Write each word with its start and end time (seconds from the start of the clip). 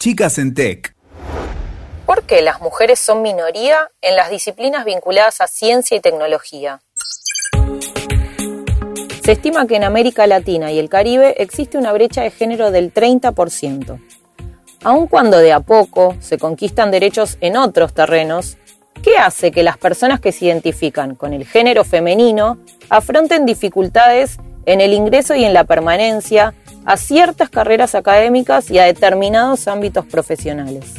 Chicas 0.00 0.38
en 0.38 0.54
Tech. 0.54 0.94
¿Por 2.06 2.22
qué 2.22 2.40
las 2.40 2.60
mujeres 2.60 3.00
son 3.00 3.20
minoría 3.20 3.90
en 4.00 4.14
las 4.14 4.30
disciplinas 4.30 4.84
vinculadas 4.84 5.40
a 5.40 5.48
ciencia 5.48 5.96
y 5.96 6.00
tecnología? 6.00 6.80
Se 9.24 9.32
estima 9.32 9.66
que 9.66 9.74
en 9.74 9.82
América 9.82 10.28
Latina 10.28 10.70
y 10.70 10.78
el 10.78 10.88
Caribe 10.88 11.42
existe 11.42 11.78
una 11.78 11.92
brecha 11.92 12.22
de 12.22 12.30
género 12.30 12.70
del 12.70 12.94
30%. 12.94 14.00
Aun 14.84 15.08
cuando 15.08 15.38
de 15.38 15.52
a 15.52 15.58
poco 15.58 16.14
se 16.20 16.38
conquistan 16.38 16.92
derechos 16.92 17.36
en 17.40 17.56
otros 17.56 17.92
terrenos, 17.92 18.56
¿qué 19.02 19.16
hace 19.18 19.50
que 19.50 19.64
las 19.64 19.78
personas 19.78 20.20
que 20.20 20.30
se 20.30 20.44
identifican 20.44 21.16
con 21.16 21.32
el 21.32 21.44
género 21.44 21.82
femenino 21.82 22.58
afronten 22.88 23.46
dificultades 23.46 24.36
en 24.64 24.80
el 24.80 24.92
ingreso 24.92 25.34
y 25.34 25.44
en 25.44 25.54
la 25.54 25.64
permanencia 25.64 26.54
a 26.88 26.96
ciertas 26.96 27.50
carreras 27.50 27.94
académicas 27.94 28.70
y 28.70 28.78
a 28.78 28.84
determinados 28.84 29.68
ámbitos 29.68 30.06
profesionales? 30.06 30.94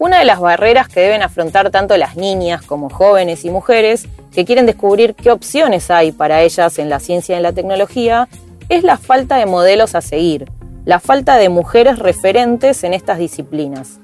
Una 0.00 0.18
de 0.18 0.24
las 0.24 0.40
barreras 0.40 0.88
que 0.88 0.98
deben 0.98 1.22
afrontar 1.22 1.70
tanto 1.70 1.96
las 1.96 2.16
niñas 2.16 2.62
como 2.62 2.90
jóvenes 2.90 3.44
y 3.44 3.50
mujeres 3.50 4.08
que 4.34 4.44
quieren 4.44 4.66
descubrir 4.66 5.14
qué 5.14 5.30
opciones 5.30 5.88
hay 5.92 6.10
para 6.10 6.42
ellas 6.42 6.80
en 6.80 6.90
la 6.90 6.98
ciencia 6.98 7.34
y 7.34 7.36
en 7.36 7.44
la 7.44 7.52
tecnología 7.52 8.28
es 8.68 8.82
la 8.82 8.96
falta 8.96 9.36
de 9.36 9.46
modelos 9.46 9.94
a 9.94 10.00
seguir, 10.00 10.50
la 10.84 10.98
falta 10.98 11.36
de 11.36 11.48
mujeres 11.48 12.00
referentes 12.00 12.82
en 12.82 12.92
estas 12.92 13.18
disciplinas. 13.18 14.00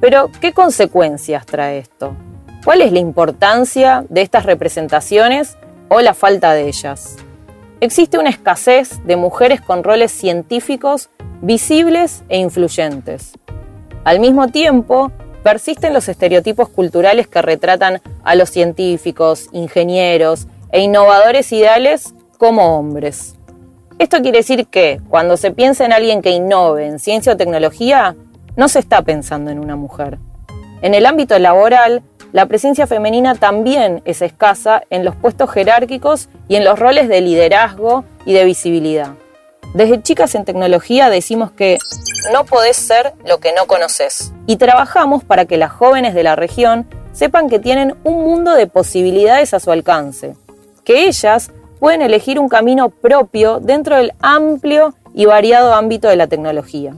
Pero, 0.00 0.32
¿qué 0.40 0.52
consecuencias 0.52 1.46
trae 1.46 1.78
esto? 1.78 2.16
¿Cuál 2.64 2.82
es 2.82 2.90
la 2.90 2.98
importancia 2.98 4.04
de 4.08 4.22
estas 4.22 4.44
representaciones 4.44 5.56
o 5.88 6.00
la 6.00 6.14
falta 6.14 6.52
de 6.52 6.66
ellas? 6.66 7.16
Existe 7.80 8.18
una 8.18 8.30
escasez 8.30 9.04
de 9.04 9.16
mujeres 9.16 9.60
con 9.60 9.84
roles 9.84 10.10
científicos 10.10 11.10
visibles 11.42 12.22
e 12.30 12.38
influyentes. 12.38 13.32
Al 14.02 14.18
mismo 14.18 14.48
tiempo, 14.48 15.12
persisten 15.42 15.92
los 15.92 16.08
estereotipos 16.08 16.70
culturales 16.70 17.28
que 17.28 17.42
retratan 17.42 18.00
a 18.24 18.34
los 18.34 18.48
científicos, 18.48 19.50
ingenieros 19.52 20.46
e 20.72 20.80
innovadores 20.80 21.52
ideales 21.52 22.14
como 22.38 22.78
hombres. 22.78 23.34
Esto 23.98 24.22
quiere 24.22 24.38
decir 24.38 24.66
que 24.68 25.00
cuando 25.10 25.36
se 25.36 25.50
piensa 25.50 25.84
en 25.84 25.92
alguien 25.92 26.22
que 26.22 26.30
innove 26.30 26.86
en 26.86 26.98
ciencia 26.98 27.34
o 27.34 27.36
tecnología, 27.36 28.16
no 28.56 28.68
se 28.68 28.78
está 28.78 29.02
pensando 29.02 29.50
en 29.50 29.58
una 29.58 29.76
mujer. 29.76 30.16
En 30.80 30.94
el 30.94 31.04
ámbito 31.04 31.38
laboral, 31.38 32.02
la 32.32 32.46
presencia 32.46 32.86
femenina 32.86 33.34
también 33.34 34.02
es 34.04 34.22
escasa 34.22 34.82
en 34.90 35.04
los 35.04 35.14
puestos 35.14 35.50
jerárquicos 35.50 36.28
y 36.48 36.56
en 36.56 36.64
los 36.64 36.78
roles 36.78 37.08
de 37.08 37.20
liderazgo 37.20 38.04
y 38.24 38.32
de 38.32 38.44
visibilidad. 38.44 39.10
Desde 39.74 40.02
Chicas 40.02 40.34
en 40.34 40.44
Tecnología 40.44 41.10
decimos 41.10 41.50
que 41.50 41.78
no 42.32 42.44
podés 42.44 42.76
ser 42.76 43.12
lo 43.24 43.38
que 43.38 43.52
no 43.52 43.66
conoces. 43.66 44.32
Y 44.46 44.56
trabajamos 44.56 45.22
para 45.24 45.44
que 45.44 45.56
las 45.56 45.72
jóvenes 45.72 46.14
de 46.14 46.22
la 46.22 46.36
región 46.36 46.86
sepan 47.12 47.48
que 47.48 47.58
tienen 47.58 47.94
un 48.04 48.24
mundo 48.24 48.54
de 48.54 48.66
posibilidades 48.66 49.54
a 49.54 49.60
su 49.60 49.70
alcance, 49.70 50.34
que 50.84 51.06
ellas 51.06 51.50
pueden 51.78 52.02
elegir 52.02 52.38
un 52.38 52.48
camino 52.48 52.90
propio 52.90 53.60
dentro 53.60 53.96
del 53.96 54.12
amplio 54.20 54.94
y 55.14 55.26
variado 55.26 55.74
ámbito 55.74 56.08
de 56.08 56.16
la 56.16 56.26
tecnología. 56.26 56.94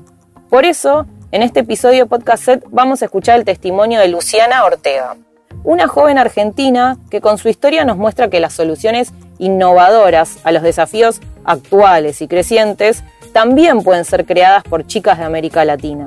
Por 0.50 0.64
eso, 0.64 1.06
en 1.30 1.42
este 1.42 1.60
episodio 1.60 2.04
de 2.04 2.06
Podcast 2.06 2.44
Set 2.44 2.64
vamos 2.70 3.02
a 3.02 3.04
escuchar 3.04 3.38
el 3.38 3.44
testimonio 3.44 4.00
de 4.00 4.08
Luciana 4.08 4.64
Ortega, 4.64 5.16
una 5.62 5.86
joven 5.86 6.16
argentina 6.16 6.96
que 7.10 7.20
con 7.20 7.36
su 7.36 7.48
historia 7.48 7.84
nos 7.84 7.98
muestra 7.98 8.30
que 8.30 8.40
las 8.40 8.54
soluciones 8.54 9.12
innovadoras 9.38 10.38
a 10.44 10.52
los 10.52 10.62
desafíos 10.62 11.20
actuales 11.44 12.22
y 12.22 12.28
crecientes 12.28 13.04
también 13.32 13.82
pueden 13.82 14.06
ser 14.06 14.24
creadas 14.24 14.62
por 14.64 14.86
chicas 14.86 15.18
de 15.18 15.24
América 15.24 15.64
Latina. 15.64 16.06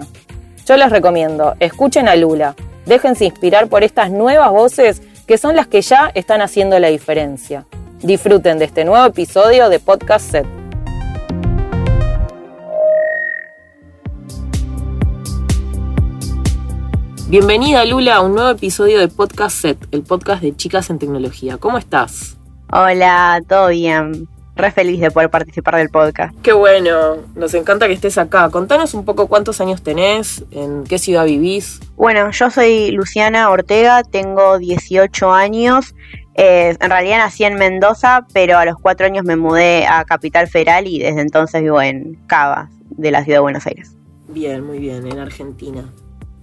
Yo 0.65 0.75
les 0.75 0.89
recomiendo, 0.89 1.55
escuchen 1.59 2.07
a 2.07 2.15
Lula, 2.15 2.55
déjense 2.87 3.25
inspirar 3.25 3.67
por 3.67 3.83
estas 3.83 4.09
nuevas 4.09 4.49
voces 4.49 5.01
que 5.27 5.37
son 5.37 5.55
las 5.55 5.67
que 5.67 5.81
ya 5.81 6.11
están 6.15 6.41
haciendo 6.41 6.79
la 6.79 6.87
diferencia. 6.87 7.65
Disfruten 8.01 8.57
de 8.57 8.65
este 8.65 8.85
nuevo 8.85 9.05
episodio 9.05 9.69
de 9.69 9.79
Podcast 9.79 10.31
Set. 10.31 10.60
Bienvenida 17.31 17.85
Lula 17.85 18.15
a 18.15 18.21
un 18.21 18.35
nuevo 18.35 18.49
episodio 18.49 18.99
de 18.99 19.07
Podcast 19.07 19.55
Set, 19.55 19.77
el 19.91 20.03
podcast 20.03 20.41
de 20.41 20.53
Chicas 20.53 20.89
en 20.89 20.99
Tecnología. 20.99 21.55
¿Cómo 21.55 21.77
estás? 21.77 22.37
Hola, 22.69 23.41
todo 23.47 23.69
bien 23.69 24.27
re 24.57 24.69
feliz 24.69 24.99
de 24.99 25.11
poder 25.11 25.29
participar 25.29 25.77
del 25.77 25.87
podcast. 25.87 26.35
Qué 26.41 26.51
bueno, 26.51 27.19
nos 27.35 27.53
encanta 27.53 27.87
que 27.87 27.93
estés 27.93 28.17
acá. 28.17 28.49
Contanos 28.49 28.93
un 28.93 29.05
poco 29.05 29.27
cuántos 29.27 29.61
años 29.61 29.81
tenés, 29.81 30.43
en 30.51 30.83
qué 30.83 30.99
ciudad 30.99 31.23
vivís. 31.23 31.79
Bueno, 31.95 32.29
yo 32.31 32.51
soy 32.51 32.91
Luciana 32.91 33.49
Ortega, 33.49 34.03
tengo 34.03 34.57
18 34.57 35.31
años. 35.31 35.95
Eh, 36.35 36.75
en 36.77 36.89
realidad 36.89 37.19
nací 37.19 37.45
en 37.45 37.55
Mendoza, 37.55 38.27
pero 38.33 38.57
a 38.57 38.65
los 38.65 38.75
cuatro 38.75 39.05
años 39.05 39.23
me 39.23 39.37
mudé 39.37 39.87
a 39.87 40.03
Capital 40.03 40.49
Federal 40.49 40.85
y 40.85 40.99
desde 40.99 41.21
entonces 41.21 41.61
vivo 41.61 41.81
en 41.81 42.15
Cava, 42.27 42.69
de 42.89 43.09
la 43.09 43.23
ciudad 43.23 43.37
de 43.37 43.43
Buenos 43.43 43.65
Aires. 43.67 43.95
Bien, 44.27 44.65
muy 44.65 44.79
bien, 44.79 45.07
en 45.07 45.17
Argentina. 45.17 45.89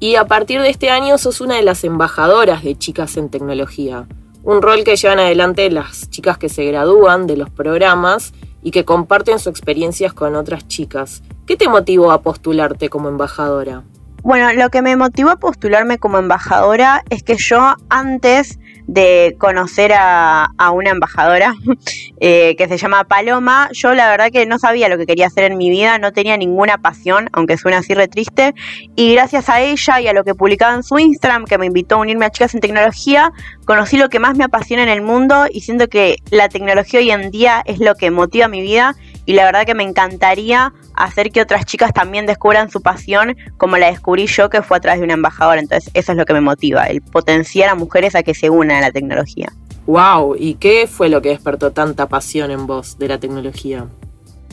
Y 0.00 0.14
a 0.14 0.26
partir 0.26 0.60
de 0.60 0.70
este 0.70 0.91
año 0.91 1.19
sos 1.19 1.41
una 1.41 1.56
de 1.56 1.62
las 1.62 1.84
embajadoras 1.84 2.62
de 2.62 2.76
Chicas 2.76 3.16
en 3.16 3.28
Tecnología 3.28 4.06
un 4.48 4.62
rol 4.62 4.82
que 4.82 4.97
llevan 4.97 5.19
adelante 5.19 5.70
las 5.70 6.09
chicas 6.09 6.38
que 6.38 6.48
se 6.48 6.64
gradúan 6.64 7.26
de 7.26 7.36
los 7.36 7.50
programas 7.50 8.32
y 8.62 8.70
que 8.70 8.87
comparten 8.87 9.38
sus 9.38 9.48
experiencias 9.48 10.14
con 10.14 10.37
otras 10.37 10.66
chicas. 10.69 11.22
¿Qué 11.47 11.56
te 11.56 11.69
motivó 11.69 12.12
a 12.12 12.22
postularte 12.22 12.88
como 12.88 13.10
embajadora? 13.10 13.84
Bueno, 14.22 14.50
lo 14.54 14.70
que 14.70 14.81
me 14.81 14.97
motivó 14.97 15.28
a 15.28 15.37
postularme 15.37 15.98
como 15.98 16.16
embajadora 16.16 17.04
es 17.10 17.22
que 17.22 17.37
yo 17.37 17.75
antes 17.91 18.58
de 18.88 19.37
conocer 19.38 19.93
a, 19.94 20.49
una 20.72 20.91
embajadora 20.91 21.54
eh, 22.21 22.56
que 22.56 22.69
se 22.69 22.78
llama 22.78 23.04
Paloma, 23.04 23.69
yo 23.72 23.94
la 23.94 24.09
verdad 24.09 24.31
que 24.32 24.47
no 24.47 24.59
sabía 24.59 24.88
lo 24.88 24.97
que 24.97 25.06
quería 25.06 25.26
hacer 25.26 25.44
en 25.44 25.59
mi 25.59 25.69
vida, 25.71 25.99
no 25.99 26.12
tenía 26.12 26.37
ninguna 26.37 26.78
pasión, 26.78 27.28
aunque 27.32 27.59
suena 27.59 27.78
así 27.78 27.94
re 27.94 28.09
triste, 28.09 28.54
y 28.97 29.15
gracias 29.15 29.50
a 29.50 29.60
ella 29.60 30.00
y 30.00 30.09
a 30.09 30.15
lo 30.15 30.25
que 30.25 30.34
publicaba 30.34 30.75
en 30.75 30.82
su 30.82 30.99
Instagram, 30.99 31.44
que 31.44 31.59
me 31.59 31.66
invitó 31.66 31.97
a 31.97 31.99
unirme 31.99 32.25
a 32.26 32.31
Chicas 32.31 32.54
en 32.54 32.60
Tecnología, 32.60 33.31
conocí 33.66 33.99
lo 33.99 34.09
que 34.09 34.21
más 34.21 34.37
me 34.37 34.44
apasiona 34.44 34.82
en 34.82 34.88
el 34.88 35.03
mundo 35.03 35.47
y 35.50 35.60
siento 35.60 35.88
que 35.88 36.16
la 36.31 36.49
tecnología 36.49 37.00
hoy 37.00 37.10
en 37.10 37.31
día 37.31 37.62
es 37.66 37.81
lo 37.81 37.94
que 37.94 38.10
motiva 38.10 38.49
mi 38.49 38.62
vida 38.62 38.97
y 39.28 39.34
la 39.34 39.44
verdad 39.44 39.66
que 39.66 39.75
me 39.75 39.83
encantaría 39.83 40.72
hacer 40.94 41.31
que 41.31 41.43
otras 41.43 41.66
chicas 41.66 41.93
también 41.93 42.25
descubran 42.25 42.71
su 42.71 42.81
pasión 42.81 43.37
como 43.59 43.77
la 43.77 43.89
descubrí 43.89 44.27
yo 44.27 44.49
que 44.49 44.62
fue 44.62 44.78
a 44.78 44.81
través 44.81 45.00
de 45.00 45.05
una 45.05 45.12
embajadora. 45.12 45.61
Entonces 45.61 45.91
eso 45.93 46.12
es 46.12 46.19
lo 46.19 46.25
que 46.25 46.33
me 46.33 46.41
motiva, 46.41 46.84
el 46.84 47.03
potenciar 47.03 47.69
a 47.69 47.75
mujeres 47.75 48.15
a 48.15 48.22
que 48.22 48.33
se 48.33 48.49
unan 48.49 48.78
a 48.78 48.81
la 48.81 48.91
tecnología. 48.91 49.53
Wow, 49.87 50.34
¿y 50.38 50.55
qué 50.55 50.87
fue 50.87 51.11
lo 51.11 51.21
que 51.21 51.28
despertó 51.28 51.72
tanta 51.72 52.09
pasión 52.09 52.50
en 52.50 52.67
vos 52.67 52.97
de 52.99 53.06
la 53.06 53.21
tecnología? 53.21 53.87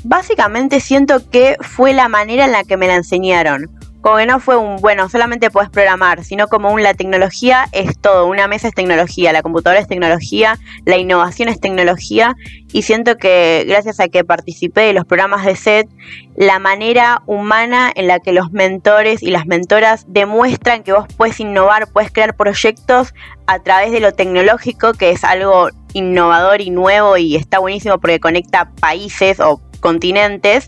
Básicamente 0.04 0.82
siento 0.82 1.30
que 1.30 1.56
fue 1.62 1.94
la 1.94 2.10
manera 2.10 2.44
en 2.44 2.52
la 2.52 2.66
que 2.66 2.76
me 2.76 2.88
la 2.88 2.96
enseñaron 2.96 3.75
como 4.06 4.18
que 4.18 4.28
no 4.28 4.40
fue 4.40 4.56
un, 4.56 4.76
bueno, 4.76 5.10
solamente 5.10 5.50
puedes 5.50 5.72
programar, 5.72 6.24
sino 6.24 6.46
como 6.46 6.72
un, 6.72 6.84
la 6.84 6.94
tecnología 6.94 7.66
es 7.72 7.98
todo, 7.98 8.28
una 8.28 8.48
mesa 8.48 8.68
es 8.68 8.76
tecnología, 8.76 9.34
la 9.34 9.42
computadora 9.42 9.80
es 9.80 9.88
tecnología, 9.88 10.60
la 10.86 10.98
innovación 10.98 11.50
es 11.50 11.60
tecnología, 11.60 12.36
y 12.72 12.84
siento 12.84 13.18
que 13.18 13.66
gracias 13.68 14.00
a 14.00 14.08
que 14.08 14.24
participé 14.24 14.82
de 14.82 14.94
los 14.94 15.06
programas 15.06 15.44
de 15.44 15.56
SET, 15.56 15.88
la 16.36 16.60
manera 16.60 17.24
humana 17.26 17.92
en 17.96 18.06
la 18.06 18.20
que 18.20 18.32
los 18.32 18.52
mentores 18.52 19.24
y 19.24 19.32
las 19.32 19.48
mentoras 19.48 20.06
demuestran 20.08 20.84
que 20.84 20.94
vos 20.94 21.08
puedes 21.18 21.40
innovar, 21.40 21.92
puedes 21.92 22.12
crear 22.12 22.36
proyectos 22.36 23.16
a 23.48 23.58
través 23.58 23.92
de 23.92 24.02
lo 24.02 24.12
tecnológico, 24.12 24.94
que 24.94 25.10
es 25.10 25.24
algo 25.24 25.70
innovador 25.94 26.62
y 26.62 26.70
nuevo 26.70 27.18
y 27.18 27.38
está 27.38 27.58
buenísimo 27.58 27.98
porque 27.98 28.20
conecta 28.20 28.70
países 28.80 29.40
o 29.40 29.62
continentes 29.80 30.68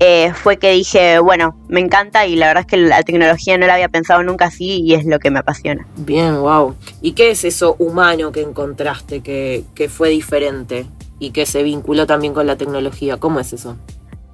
eh, 0.00 0.32
fue 0.34 0.58
que 0.58 0.72
dije, 0.72 1.18
bueno, 1.20 1.56
me 1.68 1.80
encanta 1.80 2.26
y 2.26 2.36
la 2.36 2.48
verdad 2.48 2.62
es 2.62 2.66
que 2.66 2.76
la 2.76 3.02
tecnología 3.02 3.56
no 3.58 3.66
la 3.66 3.74
había 3.74 3.88
pensado 3.88 4.22
nunca 4.22 4.46
así 4.46 4.80
y 4.82 4.94
es 4.94 5.04
lo 5.04 5.18
que 5.18 5.30
me 5.30 5.38
apasiona. 5.38 5.86
Bien, 5.96 6.40
wow. 6.40 6.74
¿Y 7.00 7.12
qué 7.12 7.30
es 7.30 7.44
eso 7.44 7.76
humano 7.78 8.32
que 8.32 8.40
encontraste 8.40 9.20
que, 9.20 9.64
que 9.74 9.88
fue 9.88 10.08
diferente 10.10 10.86
y 11.18 11.30
que 11.30 11.46
se 11.46 11.62
vinculó 11.62 12.06
también 12.06 12.34
con 12.34 12.46
la 12.46 12.56
tecnología? 12.56 13.18
¿Cómo 13.18 13.40
es 13.40 13.52
eso? 13.52 13.76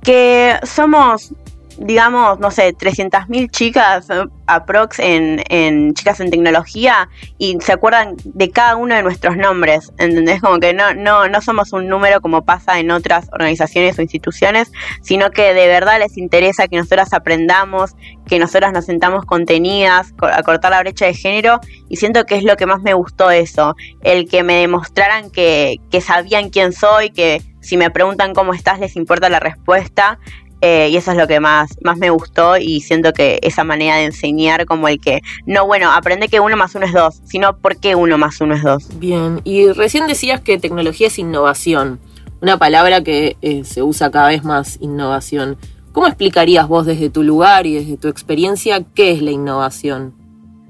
Que 0.02 0.56
somos 0.62 1.32
digamos, 1.80 2.38
no 2.40 2.50
sé, 2.50 2.74
300.000 2.76 3.50
chicas 3.50 4.10
eh, 4.10 4.24
aprox 4.46 4.98
en, 4.98 5.42
en 5.48 5.94
chicas 5.94 6.20
en 6.20 6.30
tecnología 6.30 7.08
y 7.38 7.56
se 7.60 7.72
acuerdan 7.72 8.16
de 8.22 8.50
cada 8.50 8.76
uno 8.76 8.94
de 8.94 9.02
nuestros 9.02 9.36
nombres, 9.38 9.90
¿entendés? 9.98 10.42
Como 10.42 10.60
que 10.60 10.74
no, 10.74 10.92
no, 10.92 11.28
no 11.28 11.40
somos 11.40 11.72
un 11.72 11.88
número 11.88 12.20
como 12.20 12.44
pasa 12.44 12.78
en 12.78 12.90
otras 12.90 13.28
organizaciones 13.32 13.98
o 13.98 14.02
instituciones, 14.02 14.70
sino 15.00 15.30
que 15.30 15.54
de 15.54 15.68
verdad 15.68 15.98
les 15.98 16.18
interesa 16.18 16.68
que 16.68 16.76
nosotras 16.76 17.14
aprendamos, 17.14 17.96
que 18.26 18.38
nosotras 18.38 18.72
nos 18.74 18.84
sentamos 18.84 19.24
contenidas, 19.24 20.12
a 20.20 20.42
cortar 20.42 20.72
la 20.72 20.80
brecha 20.80 21.06
de 21.06 21.14
género 21.14 21.60
y 21.88 21.96
siento 21.96 22.26
que 22.26 22.36
es 22.36 22.44
lo 22.44 22.56
que 22.56 22.66
más 22.66 22.82
me 22.82 22.92
gustó 22.92 23.30
eso, 23.30 23.74
el 24.02 24.28
que 24.28 24.42
me 24.42 24.56
demostraran 24.56 25.30
que, 25.30 25.76
que 25.90 26.02
sabían 26.02 26.50
quién 26.50 26.74
soy, 26.74 27.08
que 27.08 27.42
si 27.60 27.78
me 27.78 27.90
preguntan 27.90 28.34
cómo 28.34 28.52
estás 28.52 28.80
les 28.80 28.96
importa 28.96 29.30
la 29.30 29.40
respuesta 29.40 30.18
Eh, 30.62 30.90
y 30.90 30.96
eso 30.96 31.12
es 31.12 31.16
lo 31.16 31.26
que 31.26 31.40
más, 31.40 31.70
más 31.82 31.96
me 31.96 32.10
gustó 32.10 32.58
y 32.58 32.80
siento 32.82 33.12
que 33.12 33.38
esa 33.42 33.64
manera 33.64 33.96
de 33.96 34.04
enseñar 34.04 34.66
como 34.66 34.88
el 34.88 35.00
que, 35.00 35.22
no, 35.46 35.66
bueno, 35.66 35.90
aprende 35.90 36.28
que 36.28 36.38
uno 36.40 36.56
más 36.56 36.74
uno 36.74 36.84
es 36.84 36.92
dos, 36.92 37.20
sino 37.24 37.56
por 37.56 37.78
qué 37.78 37.94
uno 37.94 38.18
más 38.18 38.40
uno 38.40 38.54
es 38.54 38.62
dos. 38.62 38.98
Bien, 38.98 39.40
y 39.44 39.68
recién 39.72 40.06
decías 40.06 40.40
que 40.42 40.58
tecnología 40.58 41.06
es 41.06 41.18
innovación, 41.18 41.98
una 42.42 42.58
palabra 42.58 43.02
que 43.02 43.36
eh, 43.40 43.64
se 43.64 43.82
usa 43.82 44.10
cada 44.10 44.28
vez 44.28 44.44
más, 44.44 44.76
innovación. 44.80 45.56
¿Cómo 45.92 46.06
explicarías 46.06 46.68
vos 46.68 46.86
desde 46.86 47.10
tu 47.10 47.22
lugar 47.22 47.66
y 47.66 47.74
desde 47.74 47.96
tu 47.96 48.08
experiencia 48.08 48.82
qué 48.94 49.12
es 49.12 49.22
la 49.22 49.30
innovación? 49.30 50.14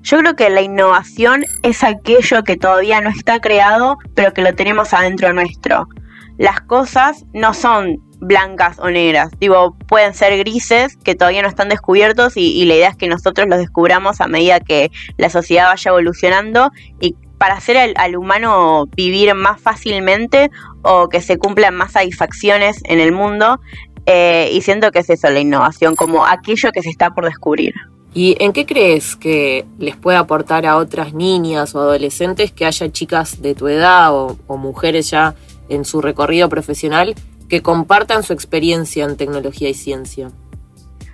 Yo 0.02 0.18
creo 0.18 0.34
que 0.34 0.48
la 0.48 0.62
innovación 0.62 1.44
es 1.62 1.84
aquello 1.84 2.42
que 2.42 2.56
todavía 2.56 3.00
no 3.00 3.10
está 3.10 3.38
creado, 3.40 3.98
pero 4.14 4.32
que 4.32 4.40
lo 4.40 4.54
tenemos 4.54 4.94
adentro 4.94 5.32
nuestro. 5.32 5.88
Las 6.38 6.62
cosas 6.62 7.26
no 7.34 7.52
son 7.52 8.00
blancas 8.20 8.78
o 8.78 8.90
negras. 8.90 9.30
Digo, 9.40 9.76
pueden 9.88 10.14
ser 10.14 10.36
grises 10.38 10.96
que 10.96 11.14
todavía 11.14 11.42
no 11.42 11.48
están 11.48 11.68
descubiertos 11.68 12.36
y, 12.36 12.64
la 12.66 12.74
idea 12.74 12.88
es 12.90 12.96
que 12.96 13.08
nosotros 13.08 13.48
los 13.48 13.58
descubramos 13.58 14.20
a 14.20 14.28
medida 14.28 14.60
que 14.60 14.90
la 15.16 15.30
sociedad 15.30 15.68
vaya 15.68 15.88
evolucionando 15.90 16.70
y 17.00 17.16
para 17.38 17.54
hacer 17.54 17.94
al, 17.96 18.16
humano 18.16 18.86
vivir 18.94 19.34
más 19.34 19.60
fácilmente 19.60 20.50
o 20.82 21.08
que 21.08 21.22
se 21.22 21.38
cumplan 21.38 21.74
más 21.74 21.92
satisfacciones 21.92 22.80
en 22.84 23.00
el 23.00 23.12
mundo. 23.12 23.60
Eh, 24.06 24.50
y 24.52 24.60
siento 24.60 24.90
que 24.90 24.98
es 24.98 25.10
eso, 25.10 25.30
la 25.30 25.40
innovación, 25.40 25.94
como 25.94 26.26
aquello 26.26 26.70
que 26.72 26.82
se 26.82 26.90
está 26.90 27.14
por 27.14 27.24
descubrir. 27.24 27.72
¿Y 28.12 28.36
en 28.40 28.52
qué 28.52 28.66
crees 28.66 29.14
que 29.16 29.64
les 29.78 29.96
puede 29.96 30.18
aportar 30.18 30.66
a 30.66 30.76
otras 30.76 31.14
niñas 31.14 31.74
o 31.74 31.80
adolescentes 31.80 32.50
que 32.52 32.66
haya 32.66 32.90
chicas 32.90 33.40
de 33.40 33.54
tu 33.54 33.68
edad 33.68 34.12
o, 34.12 34.36
o 34.46 34.56
mujeres 34.56 35.08
ya 35.10 35.34
en 35.68 35.84
su 35.84 36.02
recorrido 36.02 36.48
profesional 36.48 37.14
que 37.50 37.60
compartan 37.60 38.22
su 38.22 38.32
experiencia 38.32 39.04
en 39.04 39.16
tecnología 39.16 39.68
y 39.68 39.74
ciencia. 39.74 40.30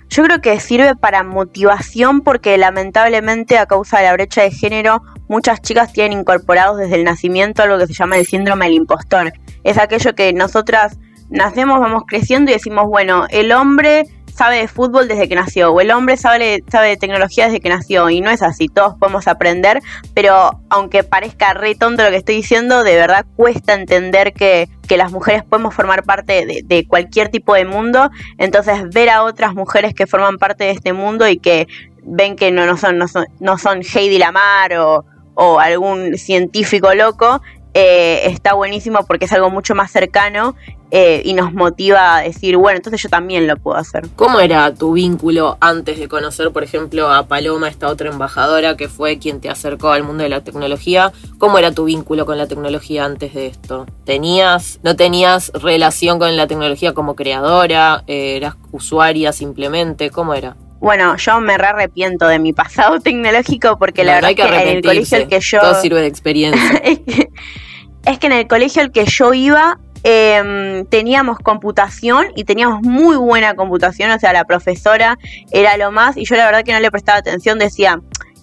Yo 0.09 0.23
creo 0.23 0.39
que 0.39 0.57
sirve 0.61 0.95
para 0.95 1.23
motivación 1.23 2.21
porque 2.21 2.57
lamentablemente 2.57 3.57
a 3.57 3.65
causa 3.65 3.97
de 3.97 4.05
la 4.05 4.13
brecha 4.13 4.43
de 4.43 4.51
género 4.51 5.01
muchas 5.27 5.61
chicas 5.61 5.91
tienen 5.91 6.19
incorporados 6.19 6.77
desde 6.77 6.95
el 6.95 7.03
nacimiento 7.03 7.63
algo 7.63 7.77
que 7.77 7.87
se 7.87 7.93
llama 7.93 8.17
el 8.17 8.25
síndrome 8.25 8.67
del 8.67 8.75
impostor. 8.75 9.33
Es 9.65 9.77
aquello 9.77 10.15
que 10.15 10.31
nosotras 10.31 10.97
nacemos, 11.29 11.81
vamos 11.81 12.03
creciendo 12.07 12.51
y 12.51 12.53
decimos, 12.53 12.85
bueno, 12.87 13.25
el 13.29 13.51
hombre 13.51 14.05
sabe 14.33 14.57
de 14.57 14.67
fútbol 14.67 15.07
desde 15.07 15.27
que 15.27 15.35
nació, 15.35 15.71
o 15.71 15.81
el 15.81 15.89
hombre 15.89 16.15
sabe, 16.15 16.63
sabe 16.71 16.89
de 16.89 16.97
tecnología 16.97 17.45
desde 17.45 17.59
que 17.59 17.69
nació, 17.69 18.09
y 18.11 18.21
no 18.21 18.29
es 18.29 18.43
así, 18.43 18.67
todos 18.67 18.95
podemos 18.99 19.27
aprender, 19.27 19.81
pero 20.13 20.61
aunque 20.69 21.03
parezca 21.03 21.55
re 21.55 21.73
tonto 21.73 22.03
lo 22.03 22.11
que 22.11 22.17
estoy 22.17 22.35
diciendo, 22.35 22.83
de 22.83 22.95
verdad 22.95 23.25
cuesta 23.35 23.73
entender 23.73 24.33
que, 24.33 24.69
las 24.95 25.11
mujeres 25.11 25.43
podemos 25.43 25.75
formar 25.75 26.03
parte 26.03 26.63
de, 26.63 26.87
cualquier 26.87 27.27
tipo 27.27 27.53
de 27.55 27.65
mundo, 27.65 28.09
entonces 28.37 28.89
ver 28.89 29.09
a 29.09 29.23
otras 29.23 29.53
mujeres 29.53 29.93
que 29.93 30.07
forman 30.07 30.37
parte 30.37 30.63
de 30.63 30.71
este 30.71 30.93
mundo 30.93 31.27
y 31.27 31.37
que 31.37 31.67
ven 32.03 32.37
que 32.37 32.51
no, 32.51 32.65
no, 32.65 32.77
son, 32.77 32.97
no, 32.97 33.09
son, 33.09 33.25
no 33.41 33.57
son 33.57 33.81
Heidi 33.81 34.17
Lamar 34.17 34.77
o, 34.77 35.03
o 35.33 35.59
algún 35.59 36.17
científico 36.17 36.93
loco, 36.93 37.41
eh, 37.73 38.21
está 38.25 38.53
buenísimo 38.53 38.99
porque 39.05 39.25
es 39.25 39.33
algo 39.33 39.49
mucho 39.49 39.75
más 39.75 39.91
cercano 39.91 40.55
eh, 40.89 41.21
y 41.25 41.33
nos 41.33 41.53
motiva 41.53 42.15
a 42.15 42.21
decir, 42.21 42.55
bueno, 42.55 42.77
entonces 42.77 43.01
yo 43.01 43.09
también 43.09 43.45
lo 43.45 43.57
puedo 43.57 43.77
hacer. 43.77 44.07
¿Cómo 44.15 44.39
era 44.39 44.73
tu 44.73 44.93
vínculo 44.93 45.57
antes 45.59 45.99
de 45.99 46.07
conocer, 46.07 46.51
por 46.51 46.63
ejemplo, 46.63 47.11
a 47.11 47.27
Paloma, 47.27 47.67
esta 47.67 47.89
otra 47.89 48.09
embajadora 48.09 48.77
que 48.77 48.87
fue 48.87 49.19
quien 49.19 49.41
te 49.41 49.49
acercó 49.49 49.89
al 49.89 50.03
mundo 50.03 50.23
de 50.23 50.29
la 50.29 50.43
tecnología? 50.43 51.11
¿Cómo 51.37 51.57
era 51.57 51.71
tu 51.71 51.85
vínculo 51.85 52.25
con 52.25 52.37
la 52.37 52.47
tecnología 52.47 53.03
antes 53.03 53.33
de 53.33 53.47
esto? 53.47 53.85
¿Tenías, 54.05 54.79
no 54.83 54.95
tenías 54.95 55.51
relación 55.53 56.19
con 56.19 56.35
la 56.37 56.47
tecnología 56.47 56.93
como 56.93 57.15
creadora? 57.15 58.03
Eh, 58.07 58.37
¿Eras 58.37 58.55
usuaria 58.71 59.33
simplemente? 59.33 60.09
¿Cómo 60.09 60.33
era? 60.33 60.55
Bueno, 60.79 61.17
yo 61.17 61.39
me 61.41 61.57
re 61.57 61.67
arrepiento 61.67 62.27
de 62.27 62.39
mi 62.39 62.53
pasado 62.53 62.99
tecnológico 63.03 63.77
porque 63.77 64.03
la 64.03 64.15
verdad 64.15 64.31
es 64.31 64.35
que, 64.35 64.43
en 64.43 64.67
el 64.77 64.83
colegio 64.83 65.17
al 65.17 65.27
que 65.27 65.39
yo... 65.39 65.59
Todo 65.59 65.81
sirve 65.81 66.01
de 66.01 66.07
experiencia. 66.07 66.77
es, 68.05 68.19
que, 68.19 68.27
en 68.27 68.33
el 68.33 68.47
colegio 68.47 68.81
al 68.81 68.91
que 68.91 69.05
yo 69.05 69.33
iba 69.33 69.79
em, 70.03 70.85
teníamos 70.85 71.39
computación 71.39 72.27
y 72.35 72.43
teníamos 72.43 72.81
muy 72.83 73.17
buena 73.17 73.55
computación, 73.55 74.11
o 74.11 74.19
sea, 74.19 74.33
la 74.33 74.45
profesora 74.45 75.17
era 75.51 75.77
lo 75.77 75.91
más 75.91 76.17
y 76.17 76.25
yo 76.25 76.35
la 76.35 76.45
verdad 76.45 76.63
que 76.63 76.73
no 76.73 76.79
le 76.79 76.91
prestaba 76.91 77.17
atención, 77.17 77.57
decía, 77.59 77.99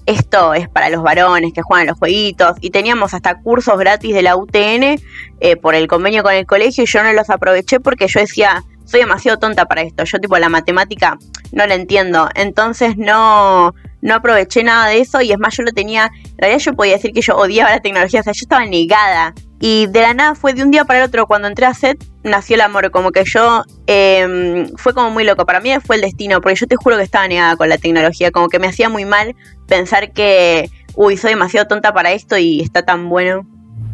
esto 0.07 0.53
es 0.55 0.69
para 0.69 0.91
los 0.91 1.03
varones 1.03 1.53
que 1.53 1.63
juegan 1.63 1.87
los 1.87 1.99
jueguitos 1.99 2.57
y 2.61 2.71
teníamos 2.71 3.15
hasta 3.15 3.41
cursos 3.41 3.79
gratis 3.79 4.15
de 4.15 4.23
la 4.23 4.37
UTN 4.37 5.01
eh, 5.41 5.57
por 5.57 5.75
el 5.75 5.87
convenio 5.87 6.23
con 6.23 6.35
el 6.35 6.47
colegio 6.47 6.85
y 6.85 6.87
yo 6.87 7.03
no 7.03 7.13
los 7.13 7.31
aproveché 7.31 7.81
porque 7.81 8.07
yo 8.09 8.21
decía, 8.21 8.63
soy 8.85 9.01
demasiado 9.01 9.39
tonta 9.39 9.67
para 9.67 9.83
esto. 9.83 10.05
Yo 10.05 10.19
tipo 10.19 10.39
la 10.39 10.49
matemática 10.49 11.19
no 11.53 11.67
la 11.67 11.75
entiendo. 11.75 12.29
Entonces 12.35 12.97
no, 12.97 13.75
no 14.05 14.15
aproveché 14.15 14.63
nada 14.63 14.89
de 14.89 15.01
eso 15.01 15.23
y 15.23 15.33
es 15.33 15.39
más 15.39 15.57
yo 15.57 15.63
lo 15.63 15.73
tenía, 15.73 16.11
en 16.25 16.39
realidad 16.39 16.61
yo 16.61 16.75
podía 16.75 16.93
decir 16.93 17.13
que 17.13 17.23
yo 17.23 17.37
odiaba 17.37 17.71
la 17.71 17.81
tecnología, 17.81 18.21
o 18.21 18.23
sea, 18.23 18.35
yo 18.35 18.43
estaba 18.43 18.65
negada. 18.67 19.35
Y 19.61 19.87
de 19.87 20.03
la 20.03 20.13
nada 20.13 20.35
fue 20.35 20.53
de 20.53 20.63
un 20.63 20.71
día 20.71 20.85
para 20.85 20.99
el 20.99 21.07
otro, 21.07 21.27
cuando 21.27 21.49
entré 21.49 21.65
a 21.65 21.73
SET, 21.73 22.05
nació 22.23 22.57
el 22.57 22.61
amor, 22.61 22.91
como 22.91 23.13
que 23.13 23.25
yo 23.25 23.65
em, 23.87 24.69
fue 24.77 24.93
como 24.93 25.11
muy 25.11 25.25
loco, 25.25 25.47
para 25.47 25.61
mí 25.61 25.71
fue 25.83 25.97
el 25.97 26.03
destino, 26.03 26.43
porque 26.43 26.57
yo 26.57 26.67
te 26.67 26.77
juro 26.77 26.99
que 26.99 27.03
estaba 27.03 27.27
negada 27.27 27.57
con 27.57 27.71
la 27.71 27.79
tecnología, 27.79 28.31
como 28.31 28.51
que 28.51 28.59
me 28.59 28.67
hacía 28.67 28.91
muy 28.91 29.07
mal 29.07 29.35
pensar 29.67 30.13
que, 30.13 30.69
uy, 30.97 31.17
soy 31.17 31.31
demasiado 31.31 31.67
tonta 31.67 31.95
para 31.95 32.13
esto 32.13 32.37
y 32.37 32.61
está 32.61 32.85
tan 32.85 33.09
bueno. 33.09 33.47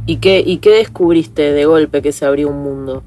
¿Y 0.06 0.16
qué, 0.16 0.42
y 0.44 0.56
qué 0.56 0.70
descubriste 0.70 1.52
de 1.52 1.64
golpe 1.66 2.02
que 2.02 2.10
se 2.10 2.24
abrió 2.24 2.48
un 2.48 2.64
mundo? 2.64 3.04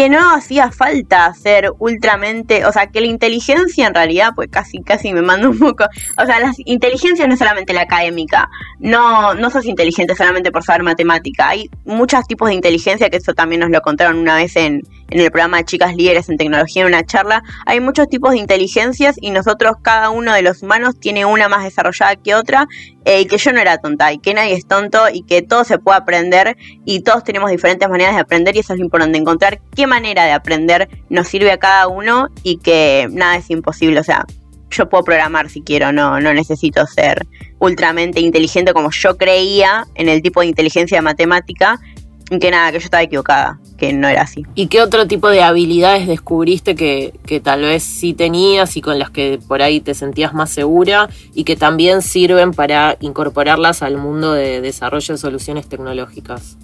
Que 0.00 0.08
no 0.08 0.34
hacía 0.34 0.72
falta 0.72 1.34
ser 1.34 1.72
ultramente, 1.78 2.64
o 2.64 2.72
sea, 2.72 2.86
que 2.86 3.02
la 3.02 3.06
inteligencia 3.06 3.86
en 3.86 3.94
realidad, 3.94 4.30
pues 4.34 4.48
casi, 4.50 4.80
casi 4.80 5.12
me 5.12 5.20
mando 5.20 5.50
un 5.50 5.58
poco, 5.58 5.84
o 6.16 6.24
sea, 6.24 6.40
la 6.40 6.54
inteligencia 6.64 7.26
no 7.26 7.34
es 7.34 7.38
solamente 7.38 7.74
la 7.74 7.82
académica, 7.82 8.48
no, 8.78 9.34
no 9.34 9.50
sos 9.50 9.66
inteligente 9.66 10.16
solamente 10.16 10.50
por 10.52 10.62
saber 10.62 10.84
matemática, 10.84 11.50
hay 11.50 11.68
muchos 11.84 12.26
tipos 12.26 12.48
de 12.48 12.54
inteligencia, 12.54 13.10
que 13.10 13.18
eso 13.18 13.34
también 13.34 13.60
nos 13.60 13.68
lo 13.68 13.82
contaron 13.82 14.16
una 14.16 14.36
vez 14.36 14.56
en, 14.56 14.80
en 15.10 15.20
el 15.20 15.30
programa 15.30 15.58
de 15.58 15.64
Chicas 15.64 15.94
Líderes 15.94 16.30
en 16.30 16.38
Tecnología 16.38 16.80
en 16.80 16.88
una 16.88 17.04
charla, 17.04 17.42
hay 17.66 17.80
muchos 17.80 18.08
tipos 18.08 18.30
de 18.30 18.38
inteligencias 18.38 19.16
y 19.20 19.32
nosotros, 19.32 19.74
cada 19.82 20.08
uno 20.08 20.32
de 20.32 20.40
los 20.40 20.62
humanos, 20.62 20.98
tiene 20.98 21.26
una 21.26 21.50
más 21.50 21.62
desarrollada 21.62 22.16
que 22.16 22.34
otra 22.34 22.68
eh, 23.04 23.20
y 23.20 23.26
que 23.26 23.38
yo 23.38 23.52
no 23.52 23.60
era 23.60 23.78
tonta 23.78 24.12
y 24.12 24.18
que 24.18 24.34
nadie 24.34 24.54
es 24.54 24.66
tonto 24.66 25.08
y 25.12 25.22
que 25.22 25.42
todo 25.42 25.64
se 25.64 25.78
puede 25.78 25.98
aprender 25.98 26.56
y 26.84 27.00
todos 27.02 27.24
tenemos 27.24 27.50
diferentes 27.50 27.88
maneras 27.88 28.14
de 28.14 28.20
aprender 28.20 28.56
y 28.56 28.60
eso 28.60 28.72
es 28.72 28.78
lo 28.78 28.84
importante, 28.84 29.18
encontrar 29.18 29.60
qué 29.74 29.86
manera 29.90 30.24
de 30.24 30.32
aprender 30.32 30.88
nos 31.10 31.28
sirve 31.28 31.52
a 31.52 31.58
cada 31.58 31.86
uno 31.88 32.28
y 32.42 32.56
que 32.56 33.08
nada 33.10 33.36
es 33.36 33.50
imposible, 33.50 34.00
o 34.00 34.04
sea, 34.04 34.24
yo 34.70 34.88
puedo 34.88 35.04
programar 35.04 35.50
si 35.50 35.60
quiero, 35.62 35.92
no, 35.92 36.20
no 36.20 36.32
necesito 36.32 36.86
ser 36.86 37.26
ultramente 37.58 38.20
inteligente 38.20 38.72
como 38.72 38.90
yo 38.90 39.16
creía 39.18 39.86
en 39.94 40.08
el 40.08 40.22
tipo 40.22 40.40
de 40.40 40.46
inteligencia 40.46 41.02
matemática 41.02 41.78
que 42.38 42.50
nada, 42.52 42.70
que 42.70 42.78
yo 42.78 42.84
estaba 42.84 43.02
equivocada, 43.02 43.58
que 43.76 43.92
no 43.92 44.06
era 44.06 44.22
así. 44.22 44.46
¿Y 44.54 44.68
qué 44.68 44.82
otro 44.82 45.08
tipo 45.08 45.28
de 45.28 45.42
habilidades 45.42 46.06
descubriste 46.06 46.76
que, 46.76 47.12
que 47.26 47.40
tal 47.40 47.62
vez 47.62 47.82
sí 47.82 48.12
tenías 48.12 48.76
y 48.76 48.80
con 48.80 49.00
las 49.00 49.10
que 49.10 49.40
por 49.48 49.62
ahí 49.62 49.80
te 49.80 49.94
sentías 49.94 50.32
más 50.32 50.50
segura 50.50 51.08
y 51.34 51.42
que 51.42 51.56
también 51.56 52.02
sirven 52.02 52.52
para 52.52 52.96
incorporarlas 53.00 53.82
al 53.82 53.96
mundo 53.96 54.32
de 54.32 54.60
desarrollo 54.60 55.14
de 55.14 55.18
soluciones 55.18 55.68
tecnológicas? 55.68 56.56